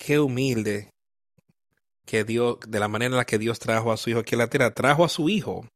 [0.00, 0.90] qué humilde
[2.06, 4.38] que Dios, de la manera en la que Dios trajo a su hijo aquí a
[4.38, 5.68] la tierra, trajo a su hijo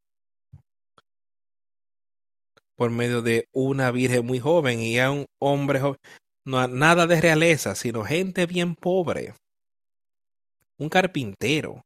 [2.75, 5.99] por medio de una virgen muy joven y a un hombre joven.
[6.43, 9.33] No, nada de realeza, sino gente bien pobre.
[10.77, 11.85] Un carpintero.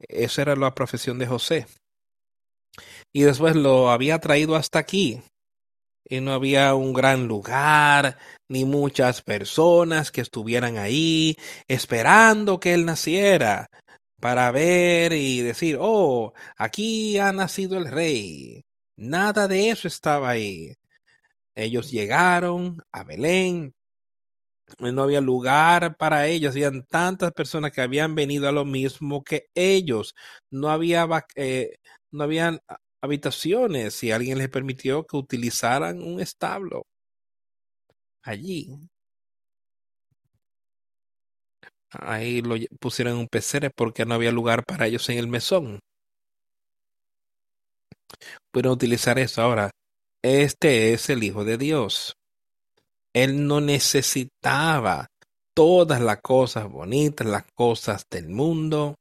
[0.00, 1.66] Esa era la profesión de José.
[3.12, 5.22] Y después lo había traído hasta aquí.
[6.10, 11.36] Y no había un gran lugar, ni muchas personas que estuvieran ahí
[11.68, 13.70] esperando que él naciera
[14.20, 18.64] para ver y decir, oh, aquí ha nacido el rey.
[18.96, 20.74] Nada de eso estaba ahí.
[21.54, 23.74] Ellos llegaron a Belén,
[24.78, 29.46] no había lugar para ellos, habían tantas personas que habían venido a lo mismo que
[29.54, 30.14] ellos,
[30.50, 31.76] no había, eh,
[32.10, 32.60] no habían
[33.00, 36.86] habitaciones y alguien les permitió que utilizaran un establo
[38.22, 38.68] allí.
[41.90, 45.80] Ahí lo pusieron en un pesebre porque no había lugar para ellos en el mesón.
[48.50, 49.70] Pueden utilizar eso ahora.
[50.22, 52.16] Este es el Hijo de Dios.
[53.12, 55.08] Él no necesitaba
[55.54, 58.94] todas las cosas bonitas, las cosas del mundo.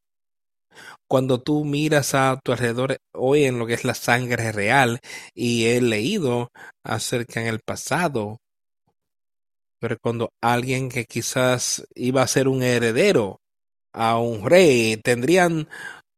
[1.08, 5.00] Cuando tú miras a tu alrededor hoy en lo que es la sangre real
[5.34, 6.52] y he leído
[6.84, 8.40] acerca en el pasado,
[9.80, 13.40] pero cuando alguien que quizás iba a ser un heredero
[13.94, 15.68] a un rey, tendrían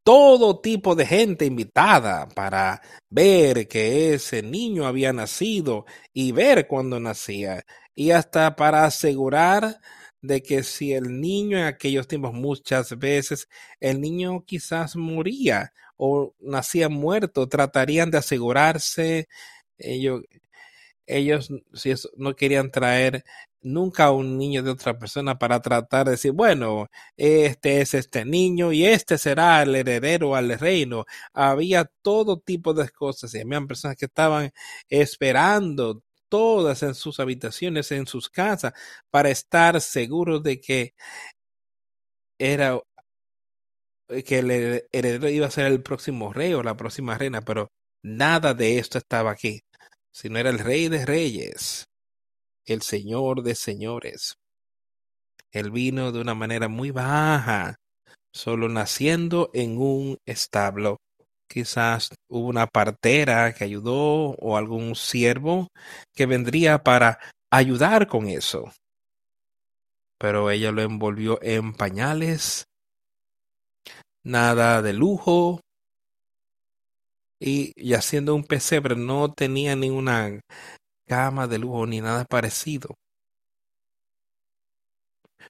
[0.04, 7.00] todo tipo de gente invitada para ver que ese niño había nacido y ver cuándo
[7.00, 7.64] nacía
[7.96, 9.80] y hasta para asegurar
[10.22, 13.48] de que si el niño en aquellos tiempos muchas veces
[13.80, 19.28] el niño quizás moría o nacía muerto, tratarían de asegurarse
[19.78, 20.22] ellos
[21.08, 23.24] ellos si no querían traer
[23.62, 28.26] nunca a un niño de otra persona para tratar de decir, bueno, este es este
[28.26, 31.06] niño y este será el heredero al reino.
[31.34, 34.52] Había todo tipo de cosas y había personas que estaban
[34.90, 36.02] esperando
[36.32, 38.74] todas en sus habitaciones, en sus casas,
[39.12, 40.94] para estar seguros de que
[42.40, 42.80] era
[44.26, 44.52] que el
[44.92, 47.70] heredero iba a ser el próximo rey o la próxima reina, pero
[48.04, 49.62] nada de esto estaba aquí,
[50.12, 51.86] sino era el rey de reyes,
[52.66, 54.38] el señor de señores.
[55.52, 57.76] Él vino de una manera muy baja,
[58.34, 60.98] solo naciendo en un establo
[61.52, 65.68] quizás hubo una partera que ayudó o algún siervo
[66.14, 67.20] que vendría para
[67.52, 68.72] ayudar con eso.
[70.18, 72.66] Pero ella lo envolvió en pañales,
[74.24, 75.60] nada de lujo,
[77.40, 80.40] y, y haciendo un pesebre no tenía ninguna
[81.08, 82.96] cama de lujo ni nada parecido,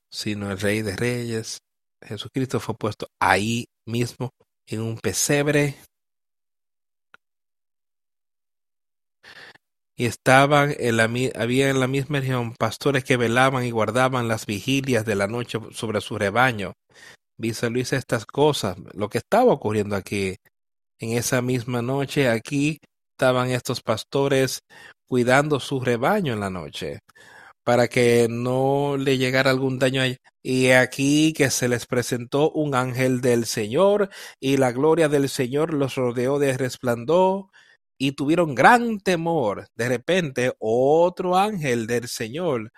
[0.10, 1.60] sino el rey de reyes,
[2.02, 4.32] Jesucristo fue puesto ahí mismo
[4.68, 5.76] en un pesebre
[10.02, 10.76] y estaban
[11.36, 15.60] había en la misma región pastores que velaban y guardaban las vigilias de la noche
[15.74, 16.74] sobre su rebaño.
[17.38, 20.38] Visualiza estas cosas, lo que estaba ocurriendo aquí.
[20.98, 22.80] En esa misma noche aquí
[23.12, 24.62] estaban estos pastores
[25.08, 27.02] cuidando su rebaño en la noche
[27.64, 30.08] para que no le llegara algún daño a
[30.42, 35.76] Y aquí que se les presentó un ángel del Señor y la gloria del Señor
[35.76, 37.52] los rodeó de resplandor
[38.02, 39.68] y tuvieron gran temor.
[39.76, 42.72] De repente, otro ángel del Señor,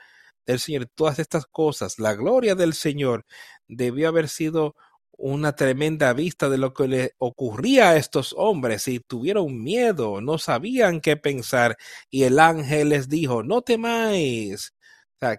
[0.46, 3.26] del Señor, todas estas cosas, la gloria del Señor
[3.66, 4.76] debió haber sido
[5.14, 10.38] una tremenda vista de lo que le ocurría a estos hombres y tuvieron miedo, no
[10.38, 11.78] sabían qué pensar
[12.10, 14.74] y el ángel les dijo, no temáis.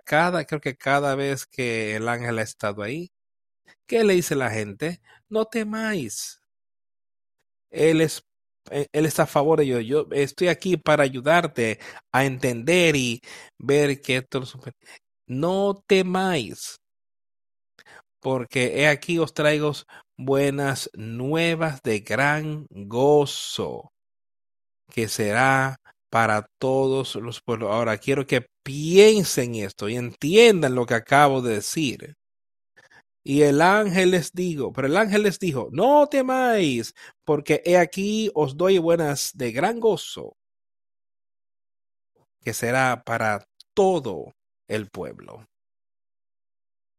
[0.07, 3.13] Cada, creo que cada vez que el ángel ha estado ahí,
[3.87, 5.03] ¿qué le dice la gente?
[5.29, 6.41] No temáis.
[7.71, 8.25] Él es
[8.71, 9.81] él está a favor de ello.
[9.81, 11.79] Yo estoy aquí para ayudarte
[12.13, 13.21] a entender y
[13.59, 14.43] ver que esto
[15.27, 16.77] no temáis,
[18.21, 19.73] porque he aquí os traigo
[20.17, 23.91] buenas nuevas de gran gozo,
[24.93, 25.77] que será
[26.11, 27.71] para todos los pueblos.
[27.71, 32.15] Ahora quiero que piensen esto y entiendan lo que acabo de decir.
[33.27, 36.95] Y el ángel les dijo, pero el ángel les dijo, no temáis,
[37.25, 40.37] porque he aquí os doy buenas de gran gozo,
[42.43, 44.35] que será para todo
[44.69, 45.47] el pueblo.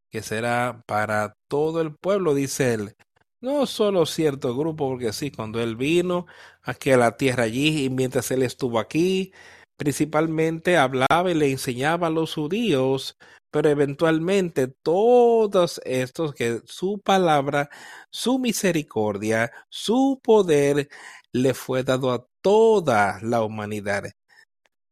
[0.09, 2.95] Que será para todo el pueblo, dice él.
[3.39, 6.25] No solo cierto grupo, porque sí, cuando él vino
[6.63, 9.31] aquí a la tierra allí, y mientras él estuvo aquí,
[9.77, 13.17] principalmente hablaba y le enseñaba a los judíos
[13.55, 17.69] pero eventualmente todos estos que su palabra,
[18.09, 20.89] su misericordia, su poder
[21.31, 24.11] le fue dado a toda la humanidad.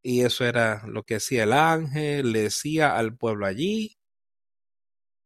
[0.02, 3.98] Y eso era lo que decía el ángel, le decía al pueblo allí.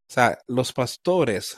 [0.10, 1.58] O sea, los pastores,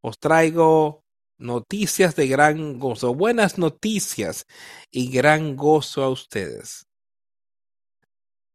[0.00, 1.02] os traigo
[1.38, 4.46] noticias de gran gozo, buenas noticias
[4.92, 6.83] y gran gozo a ustedes,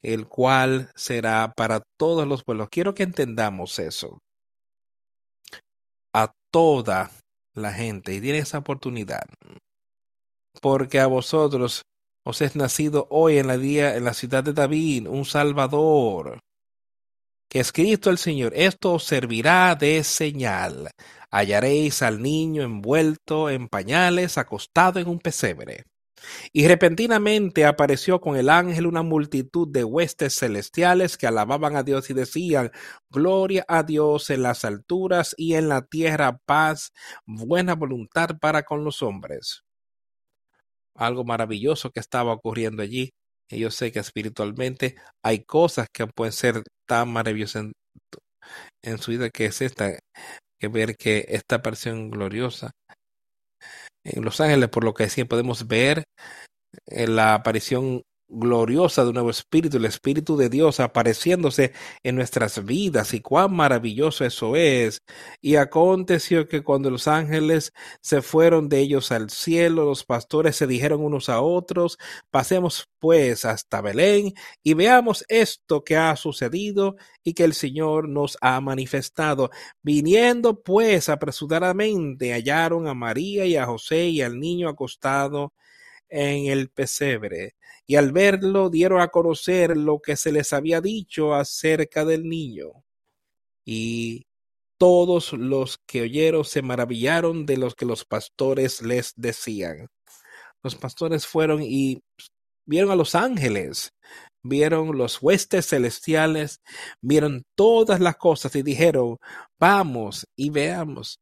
[0.01, 2.69] el cual será para todos los pueblos.
[2.69, 4.19] Quiero que entendamos eso.
[6.13, 7.11] A toda
[7.53, 9.25] la gente y tiene esa oportunidad.
[10.61, 11.83] Porque a vosotros
[12.25, 16.39] os es nacido hoy en la día en la ciudad de David un Salvador,
[17.49, 18.53] que es Cristo el Señor.
[18.55, 20.89] Esto os servirá de señal
[21.31, 25.83] hallaréis al niño envuelto en pañales, acostado en un pesebre.
[26.51, 32.09] Y repentinamente apareció con el ángel una multitud de huestes celestiales que alababan a Dios
[32.09, 32.71] y decían,
[33.09, 36.91] Gloria a Dios en las alturas y en la tierra paz,
[37.25, 39.63] buena voluntad para con los hombres.
[40.95, 43.11] Algo maravilloso que estaba ocurriendo allí.
[43.49, 47.71] Y yo sé que espiritualmente hay cosas que pueden ser tan maravillosas
[48.83, 49.97] en, su vida que es esta
[50.59, 52.71] que ver que esta aparición gloriosa
[54.03, 56.03] en Los Ángeles, por lo que sí podemos ver
[56.87, 61.73] en la aparición gloriosa de un nuevo espíritu, el espíritu de Dios apareciéndose
[62.03, 65.01] en nuestras vidas y cuán maravilloso eso es.
[65.41, 70.67] Y aconteció que cuando los ángeles se fueron de ellos al cielo, los pastores se
[70.67, 71.97] dijeron unos a otros,
[72.29, 74.33] pasemos pues hasta Belén
[74.63, 79.49] y veamos esto que ha sucedido y que el Señor nos ha manifestado.
[79.81, 85.53] Viniendo pues apresuradamente hallaron a María y a José y al niño acostado
[86.09, 87.55] en el pesebre
[87.89, 92.85] y al verlo dieron a conocer lo que se les había dicho acerca del niño.
[93.65, 94.27] Y
[94.77, 99.87] todos los que oyeron se maravillaron de lo que los pastores les decían.
[100.63, 102.03] Los pastores fueron y
[102.65, 103.93] vieron a los ángeles,
[104.43, 106.61] vieron los huestes celestiales,
[107.01, 109.17] vieron todas las cosas y dijeron,
[109.59, 111.19] vamos y veamos.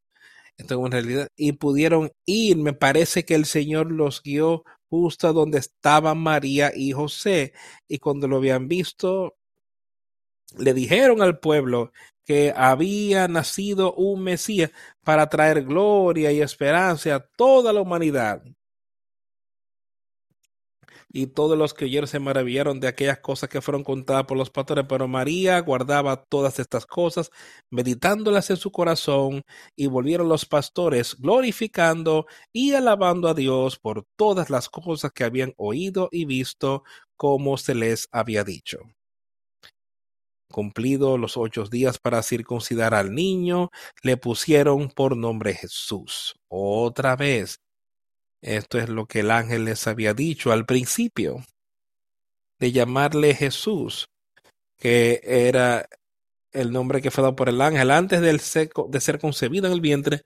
[0.58, 5.60] Entonces, en realidad, y pudieron ir, me parece que el Señor los guió justo donde
[5.60, 7.54] estaban María y José.
[7.88, 9.38] Y cuando lo habían visto,
[10.58, 11.92] le dijeron al pueblo
[12.26, 14.72] que había nacido un Mesías
[15.04, 18.44] para traer gloria y esperanza a toda la humanidad
[21.10, 24.50] y todos los que oyeron se maravillaron de aquellas cosas que fueron contadas por los
[24.50, 27.32] pastores, pero María guardaba todas estas cosas,
[27.70, 29.44] meditándolas en su corazón,
[29.76, 35.54] y volvieron los pastores glorificando y alabando a Dios por todas las cosas que habían
[35.58, 36.84] oído y visto,
[37.16, 38.80] como se les había dicho.
[40.50, 43.70] Cumplido los ocho días para circuncidar al niño,
[44.02, 46.36] le pusieron por nombre Jesús.
[46.48, 47.60] Otra vez,
[48.42, 51.44] esto es lo que el ángel les había dicho al principio,
[52.60, 54.10] de llamarle Jesús,
[54.78, 55.88] que era
[56.52, 59.74] el nombre que fue dado por el ángel antes del seco, de ser concebido en
[59.74, 60.24] el vientre,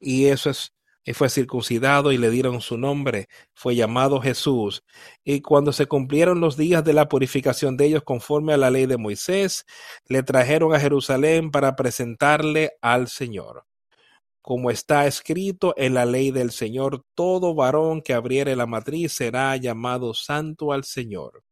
[0.00, 0.72] y eso es,
[1.04, 4.84] y fue circuncidado y le dieron su nombre, fue llamado Jesús.
[5.24, 8.86] Y cuando se cumplieron los días de la purificación de ellos conforme a la ley
[8.86, 9.66] de Moisés,
[10.06, 13.64] le trajeron a Jerusalén para presentarle al Señor
[14.42, 19.56] como está escrito en la ley del Señor, todo varón que abriere la matriz será
[19.56, 21.44] llamado santo al Señor.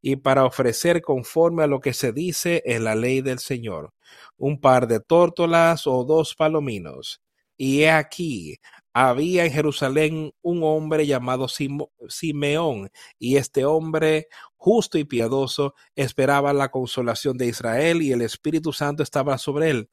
[0.00, 3.92] Y para ofrecer conforme a lo que se dice en la ley del Señor,
[4.38, 7.20] un par de tórtolas o dos palominos.
[7.58, 8.58] Y he aquí,
[8.94, 16.70] había en Jerusalén un hombre llamado Simeón, y este hombre, justo y piadoso, esperaba la
[16.70, 19.90] consolación de Israel, y el Espíritu Santo estaba sobre él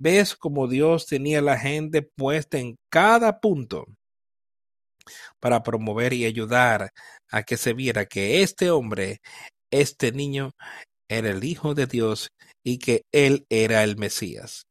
[0.00, 3.84] ¿Ves cómo Dios tenía la gente puesta en cada punto
[5.40, 6.90] para promover y ayudar
[7.30, 9.20] a que se viera que este hombre,
[9.70, 10.52] este niño,
[11.08, 12.30] era el Hijo de Dios
[12.64, 14.64] y que él era el Mesías?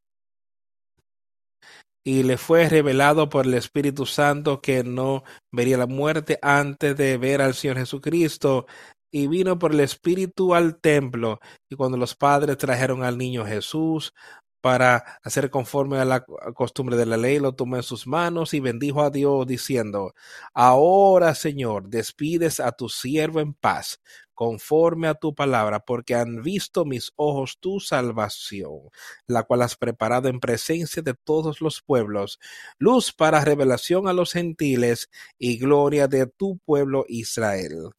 [2.04, 7.18] y le fue revelado por el Espíritu Santo que no vería la muerte antes de
[7.18, 8.66] ver al Señor Jesucristo.
[9.12, 11.40] Y vino por el Espíritu al templo.
[11.70, 14.14] Y cuando los padres trajeron al niño Jesús,
[14.62, 18.60] para hacer conforme a la costumbre de la ley, lo tomó en sus manos y
[18.60, 20.14] bendijo a Dios diciendo,
[20.54, 24.02] Ahora, Señor, despides a tu siervo en paz,
[24.34, 28.90] conforme a tu palabra, porque han visto mis ojos tu salvación,
[29.28, 32.40] la cual has preparado en presencia de todos los pueblos,
[32.78, 37.92] luz para revelación a los gentiles y gloria de tu pueblo Israel.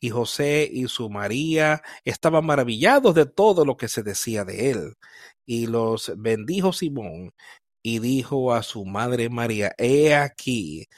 [0.00, 4.94] Y José y su María estaban maravillados de todo lo que se decía de él.
[5.46, 7.32] Y los bendijo Simón
[7.82, 10.88] y dijo a su madre María, he aquí,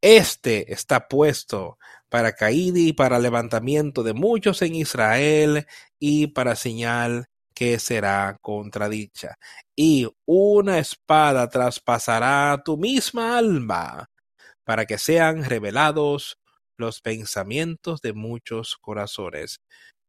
[0.00, 1.78] este está puesto
[2.08, 5.66] para caída y para levantamiento de muchos en Israel
[5.98, 9.38] y para señal que será contradicha.
[9.76, 14.10] Y una espada traspasará tu misma alma
[14.64, 16.39] para que sean revelados
[16.80, 19.60] los pensamientos de muchos corazones.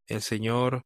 [0.08, 0.84] El Señor,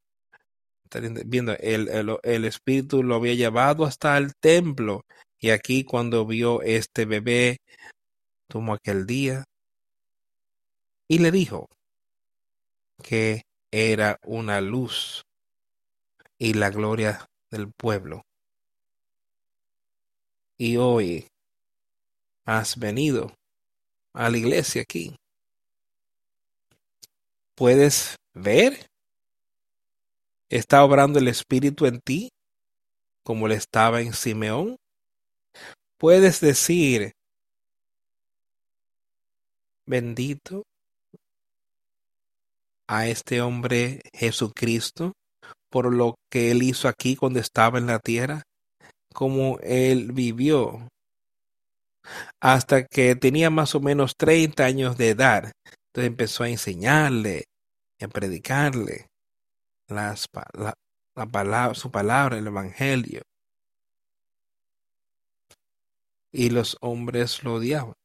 [1.25, 5.05] viendo, el, el, Espíritu lo había llevado hasta el templo
[5.39, 7.57] y aquí cuando vio este bebé,
[8.47, 9.45] tomó aquel día
[11.07, 11.69] y le dijo
[13.03, 15.23] que era una luz
[16.37, 18.23] y la gloria del pueblo.
[20.57, 21.27] Y hoy
[22.45, 23.33] has venido
[24.13, 25.15] a la iglesia aquí.
[27.55, 28.89] ¿Puedes ver?
[30.49, 32.29] ¿Está obrando el Espíritu en ti
[33.23, 34.77] como le estaba en Simeón?
[35.97, 37.13] Puedes decir,
[39.85, 40.63] bendito
[42.87, 45.13] a este hombre Jesucristo
[45.69, 48.43] por lo que él hizo aquí cuando estaba en la tierra,
[49.13, 50.89] como él vivió
[52.39, 55.51] hasta que tenía más o menos 30 años de edad.
[55.95, 57.47] Entonces empezó a enseñarle,
[58.01, 59.09] a predicarle
[59.87, 60.77] las, la,
[61.15, 63.21] la palabra, su palabra, el Evangelio.
[66.33, 67.95] Y los hombres lo odiaban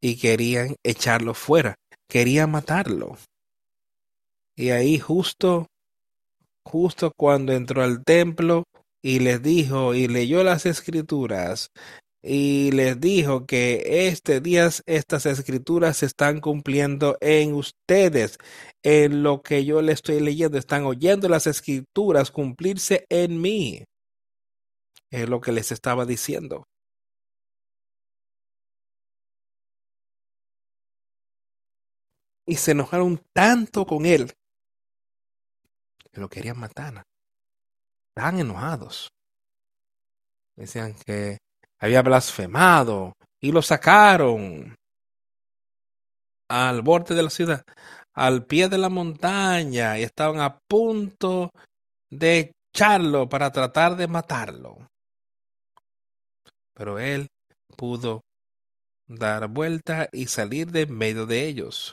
[0.00, 1.74] y querían echarlo fuera,
[2.06, 3.18] querían matarlo.
[4.54, 5.66] Y ahí justo,
[6.62, 8.62] justo cuando entró al templo
[9.02, 11.72] y les dijo y leyó las escrituras
[12.26, 18.38] y les dijo que este día estas escrituras se están cumpliendo en ustedes,
[18.82, 23.84] en lo que yo le estoy leyendo, están oyendo las escrituras cumplirse en mí.
[25.10, 26.66] Es lo que les estaba diciendo.
[32.46, 34.32] Y se enojaron tanto con él
[36.10, 37.02] que lo querían matar.
[38.08, 39.12] Estaban enojados.
[40.56, 41.43] Decían que
[41.84, 43.12] había blasfemado
[43.42, 44.74] y lo sacaron
[46.48, 47.62] al borde de la ciudad,
[48.14, 51.50] al pie de la montaña y estaban a punto
[52.10, 54.78] de echarlo para tratar de matarlo.
[56.72, 57.26] Pero él
[57.76, 58.22] pudo
[59.06, 61.92] dar vuelta y salir de medio de ellos,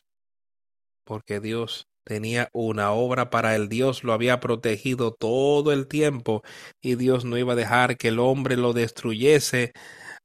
[1.03, 3.69] porque Dios tenía una obra para él.
[3.69, 6.43] Dios lo había protegido todo el tiempo
[6.81, 9.73] y Dios no iba a dejar que el hombre lo destruyese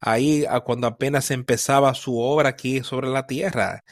[0.01, 3.83] ahí cuando apenas empezaba su obra aquí sobre la tierra.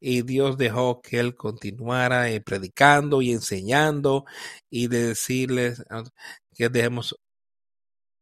[0.00, 4.24] Y Dios dejó que él continuara eh, predicando y enseñando
[4.70, 6.04] y de decirles ah,
[6.54, 7.16] que dejemos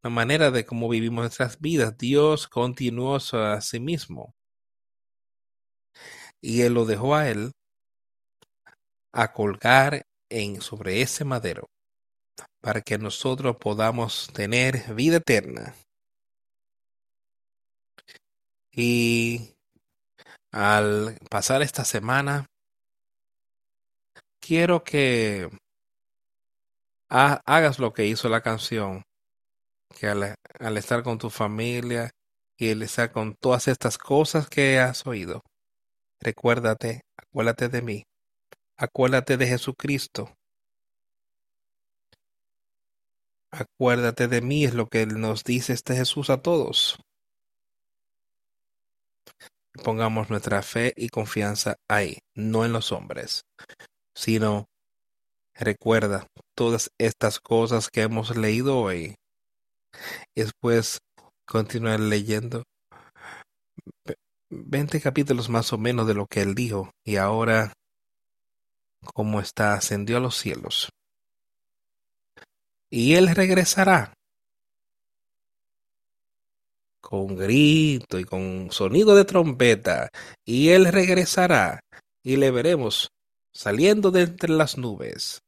[0.03, 1.97] la manera de cómo vivimos nuestras vidas.
[1.99, 4.35] Dios continuó a sí mismo.
[6.43, 7.53] Y él lo dejó a él
[9.13, 11.69] a colgar en sobre ese madero
[12.61, 15.75] para que nosotros podamos tener vida eterna.
[18.73, 19.55] Y
[20.53, 22.47] al pasar esta semana,
[24.41, 25.51] quiero que
[27.09, 29.03] hagas lo que hizo la canción,
[29.99, 32.11] que al, estar con tu familia
[32.57, 35.43] y al estar con todas estas cosas que has oído,
[36.21, 38.10] recuérdate, acuérdate de mí
[38.83, 40.35] Acuérdate de Jesucristo.
[43.51, 46.99] Acuérdate de mí, es lo que nos dice este Jesús a todos.
[49.85, 53.45] Pongamos nuestra fe y confianza ahí, no en los hombres,
[54.15, 54.67] sino
[55.53, 59.17] recuerda todas estas cosas que hemos leído hoy.
[60.35, 61.01] Y después
[61.45, 62.63] continuar leyendo
[64.49, 66.91] 20 capítulos más o menos de lo que él dijo.
[67.05, 67.75] Y ahora
[69.03, 70.91] como está ascendió a los cielos.
[72.91, 74.15] Y él regresará
[77.11, 80.11] con grito y con sonido de trompeta,
[80.45, 81.81] y él regresará,
[82.23, 83.11] y le veremos
[83.53, 85.43] saliendo de entre las nubes.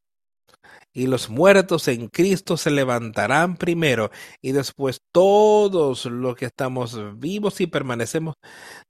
[0.93, 4.11] Y los muertos en Cristo se levantarán primero,
[4.41, 8.35] y después todos los que estamos vivos y permanecemos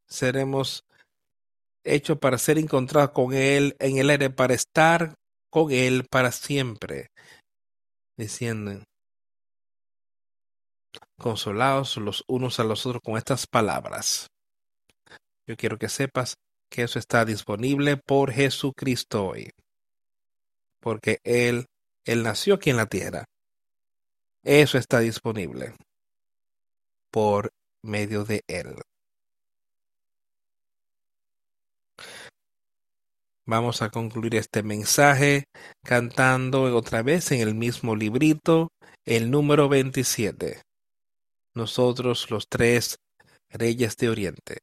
[0.06, 0.84] seremos
[1.84, 5.14] hecho para ser encontrado con Él en el aire, para estar
[5.50, 7.10] con Él para siempre.
[8.16, 8.82] Diciendo,
[11.18, 14.28] consolados los unos a los otros con estas palabras.
[15.46, 16.36] Yo quiero que sepas
[16.68, 19.50] que eso está disponible por Jesucristo hoy.
[20.80, 21.66] Porque Él,
[22.04, 23.24] Él nació aquí en la tierra.
[24.42, 25.74] Eso está disponible
[27.10, 27.52] por
[27.82, 28.74] medio de Él.
[33.44, 35.44] Vamos a concluir este mensaje
[35.82, 38.68] cantando otra vez en el mismo librito,
[39.04, 40.62] el número 27.
[41.54, 42.98] Nosotros los tres
[43.50, 44.58] reyes de Oriente.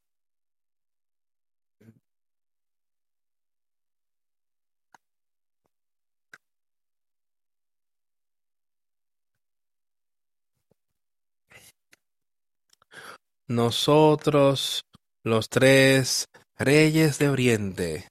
[13.49, 14.83] Nosotros,
[15.23, 18.08] los tres reyes de Oriente,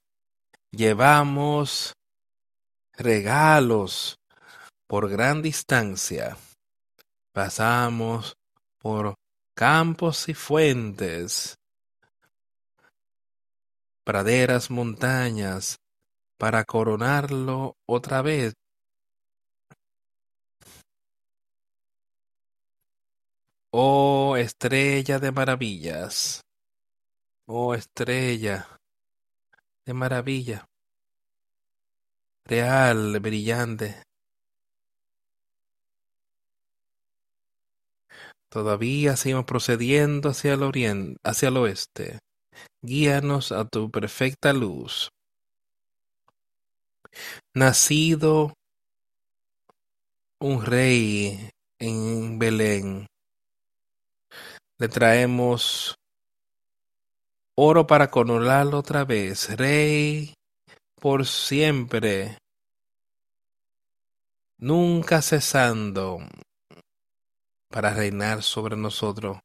[0.71, 1.93] llevamos
[2.93, 4.19] regalos
[4.87, 6.37] por gran distancia.
[7.31, 8.37] Pasamos
[8.79, 9.15] por
[9.53, 11.57] campos y fuentes,
[14.03, 15.79] praderas, montañas,
[16.37, 18.55] para coronarlo otra vez.
[23.71, 26.43] Oh estrella de maravillas,
[27.45, 28.78] oh estrella
[29.89, 30.69] de maravilla,
[32.45, 34.03] real, brillante.
[38.49, 42.19] Todavía seguimos procediendo hacia el oriente, hacia el oeste.
[42.83, 45.09] Guíanos a tu perfecta luz.
[47.55, 48.53] Nacido
[50.39, 51.49] un rey
[51.79, 53.07] en Belén,
[54.77, 55.98] le traemos
[57.61, 60.33] oro para coronarlo otra vez, rey
[60.95, 62.37] por siempre,
[64.57, 66.19] nunca cesando
[67.69, 69.39] para reinar sobre nosotros.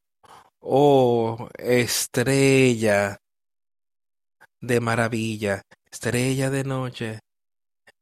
[0.60, 3.16] Oh estrella
[4.60, 7.18] de maravilla, estrella de noche,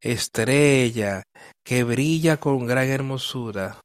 [0.01, 1.23] estrella
[1.65, 3.81] que brilla con gran hermosura.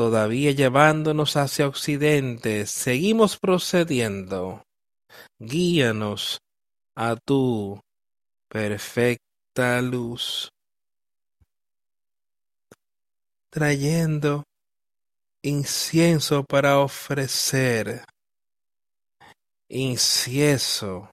[0.00, 4.64] Todavía llevándonos hacia occidente, seguimos procediendo.
[5.38, 6.40] Guíanos
[6.94, 7.78] a tu
[8.48, 10.50] perfecta luz,
[13.50, 14.44] trayendo
[15.42, 18.02] incienso para ofrecer,
[19.68, 21.10] incienso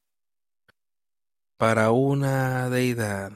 [1.57, 3.33] para una deidad,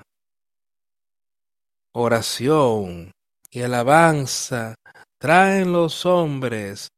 [1.91, 3.14] oración
[3.49, 4.76] y alabanza
[5.22, 6.89] traen los hombres,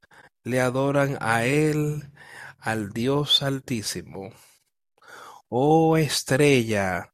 [0.46, 2.10] le adoran a él,
[2.58, 4.30] al Dios altísimo.
[5.50, 7.12] Oh estrella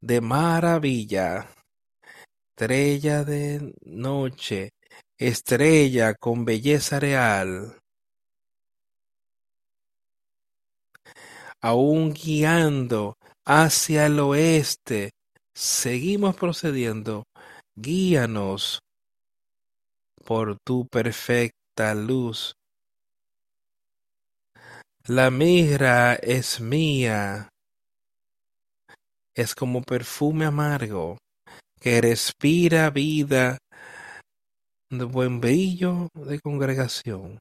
[0.00, 1.48] de maravilla,
[2.50, 4.70] estrella de noche,
[5.18, 7.74] estrella con belleza real,
[11.60, 15.10] aún guiando hacia el oeste,
[15.52, 17.24] seguimos procediendo,
[17.74, 18.85] guíanos
[20.26, 22.56] por tu perfecta luz.
[25.06, 27.48] La mirra es mía,
[29.34, 31.16] es como perfume amargo
[31.80, 33.58] que respira vida
[34.90, 37.38] de buen brillo de congregación.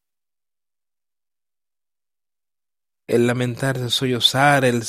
[3.07, 4.83] El lamentarse, sollozar, el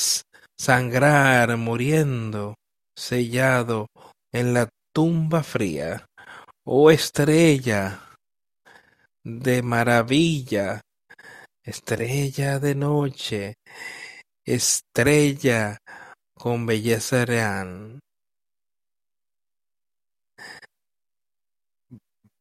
[0.59, 2.57] sangrar, muriendo,
[2.95, 3.87] sellado
[4.33, 6.07] en la tumba fría
[6.69, 8.03] oh estrella
[9.23, 10.81] de maravilla,
[11.63, 13.55] estrella de noche,
[14.45, 15.79] estrella
[16.35, 18.01] con belleza real.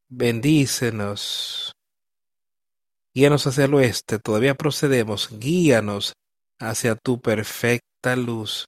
[0.09, 1.71] Bendícenos.
[3.13, 6.13] Guíanos hacia el oeste, todavía procedemos, guíanos
[6.59, 8.65] hacia tu perfecta luz.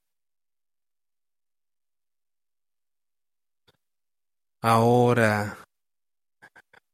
[4.70, 5.60] Ahora,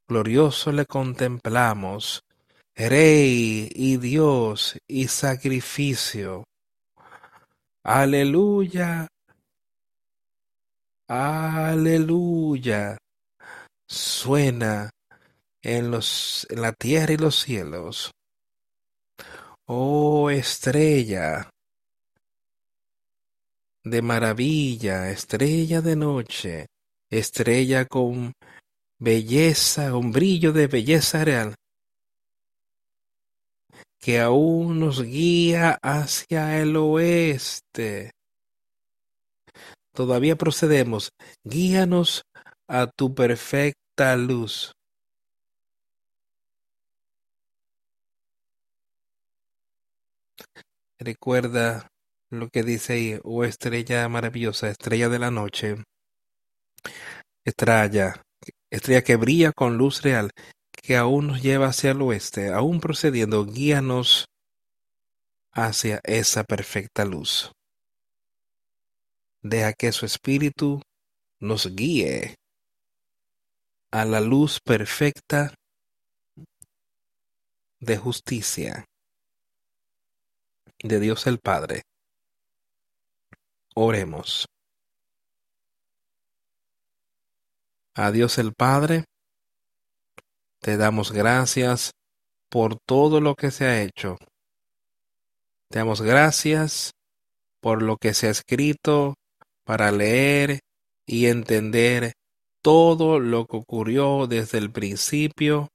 [0.07, 2.21] glorioso le contemplamos,
[2.75, 6.43] Rey y Dios y sacrificio.
[7.83, 9.07] Aleluya,
[11.07, 12.95] aleluya.
[13.87, 14.91] Suena
[15.63, 18.11] en, los, en la tierra y los cielos.
[19.65, 21.49] Oh estrella
[23.83, 26.67] de maravilla, estrella de noche,
[27.19, 28.33] estrella con
[28.99, 31.55] belleza, un brillo de belleza real,
[33.99, 38.11] que aún nos guía hacia el oeste.
[39.93, 41.11] Todavía procedemos,
[41.43, 42.23] guíanos
[42.67, 44.73] a tu perfecta luz.
[50.97, 51.87] Recuerda
[52.29, 55.83] lo que dice ahí, oh estrella maravillosa, estrella de la noche,
[57.43, 58.23] estrella,
[58.69, 60.31] estrella que brilla con luz real,
[60.71, 64.27] que aún nos lleva hacia el oeste, aún procediendo, guíanos
[65.51, 67.51] hacia esa perfecta luz.
[69.41, 70.81] Deja que su espíritu
[71.39, 72.35] nos guíe
[73.91, 75.53] a la luz perfecta
[77.79, 78.85] de justicia
[80.79, 81.83] de Dios el Padre.
[83.75, 84.52] Oremos.
[87.95, 89.05] A Dios el Padre,
[90.59, 91.91] te damos gracias
[92.49, 94.17] por todo lo que se ha hecho.
[95.69, 96.93] Te damos gracias
[97.59, 99.13] por lo que se ha escrito
[99.63, 100.61] para leer
[101.05, 102.13] y entender
[102.63, 105.69] todo lo que ocurrió desde el principio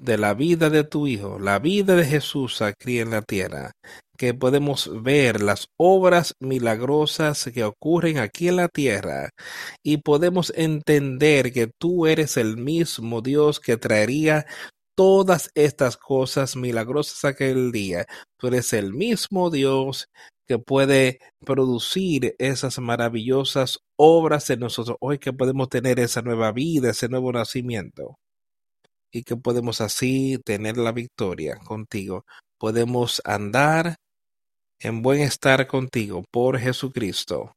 [0.00, 3.72] de la vida de tu Hijo, la vida de Jesús aquí en la tierra,
[4.16, 9.30] que podemos ver las obras milagrosas que ocurren aquí en la tierra
[9.82, 14.46] y podemos entender que tú eres el mismo Dios que traería
[14.96, 18.06] todas estas cosas milagrosas aquel día.
[18.38, 20.08] Tú eres el mismo Dios
[20.46, 26.90] que puede producir esas maravillosas obras en nosotros hoy que podemos tener esa nueva vida,
[26.90, 28.18] ese nuevo nacimiento
[29.14, 32.26] y que podemos así tener la victoria contigo.
[32.58, 33.94] Podemos andar
[34.80, 37.54] en buen estar contigo por Jesucristo.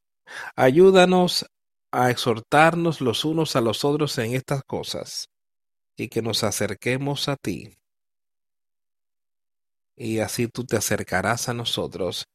[0.56, 1.48] Ayúdanos
[1.92, 5.30] a exhortarnos los unos a los otros en estas cosas
[5.96, 7.76] y que nos acerquemos a ti.
[9.96, 12.28] Y así tú te acercarás a nosotros.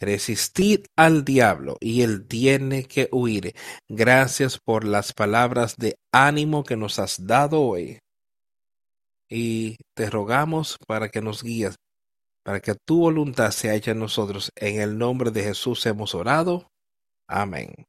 [0.00, 3.54] Resistid al diablo y él tiene que huir.
[3.90, 8.00] Gracias por las palabras de ánimo que nos has dado hoy
[9.32, 11.76] y te rogamos para que nos guíes,
[12.42, 14.52] para que tu voluntad sea hecha en nosotros.
[14.56, 16.70] En el nombre de Jesús hemos orado.
[17.26, 17.86] Amén.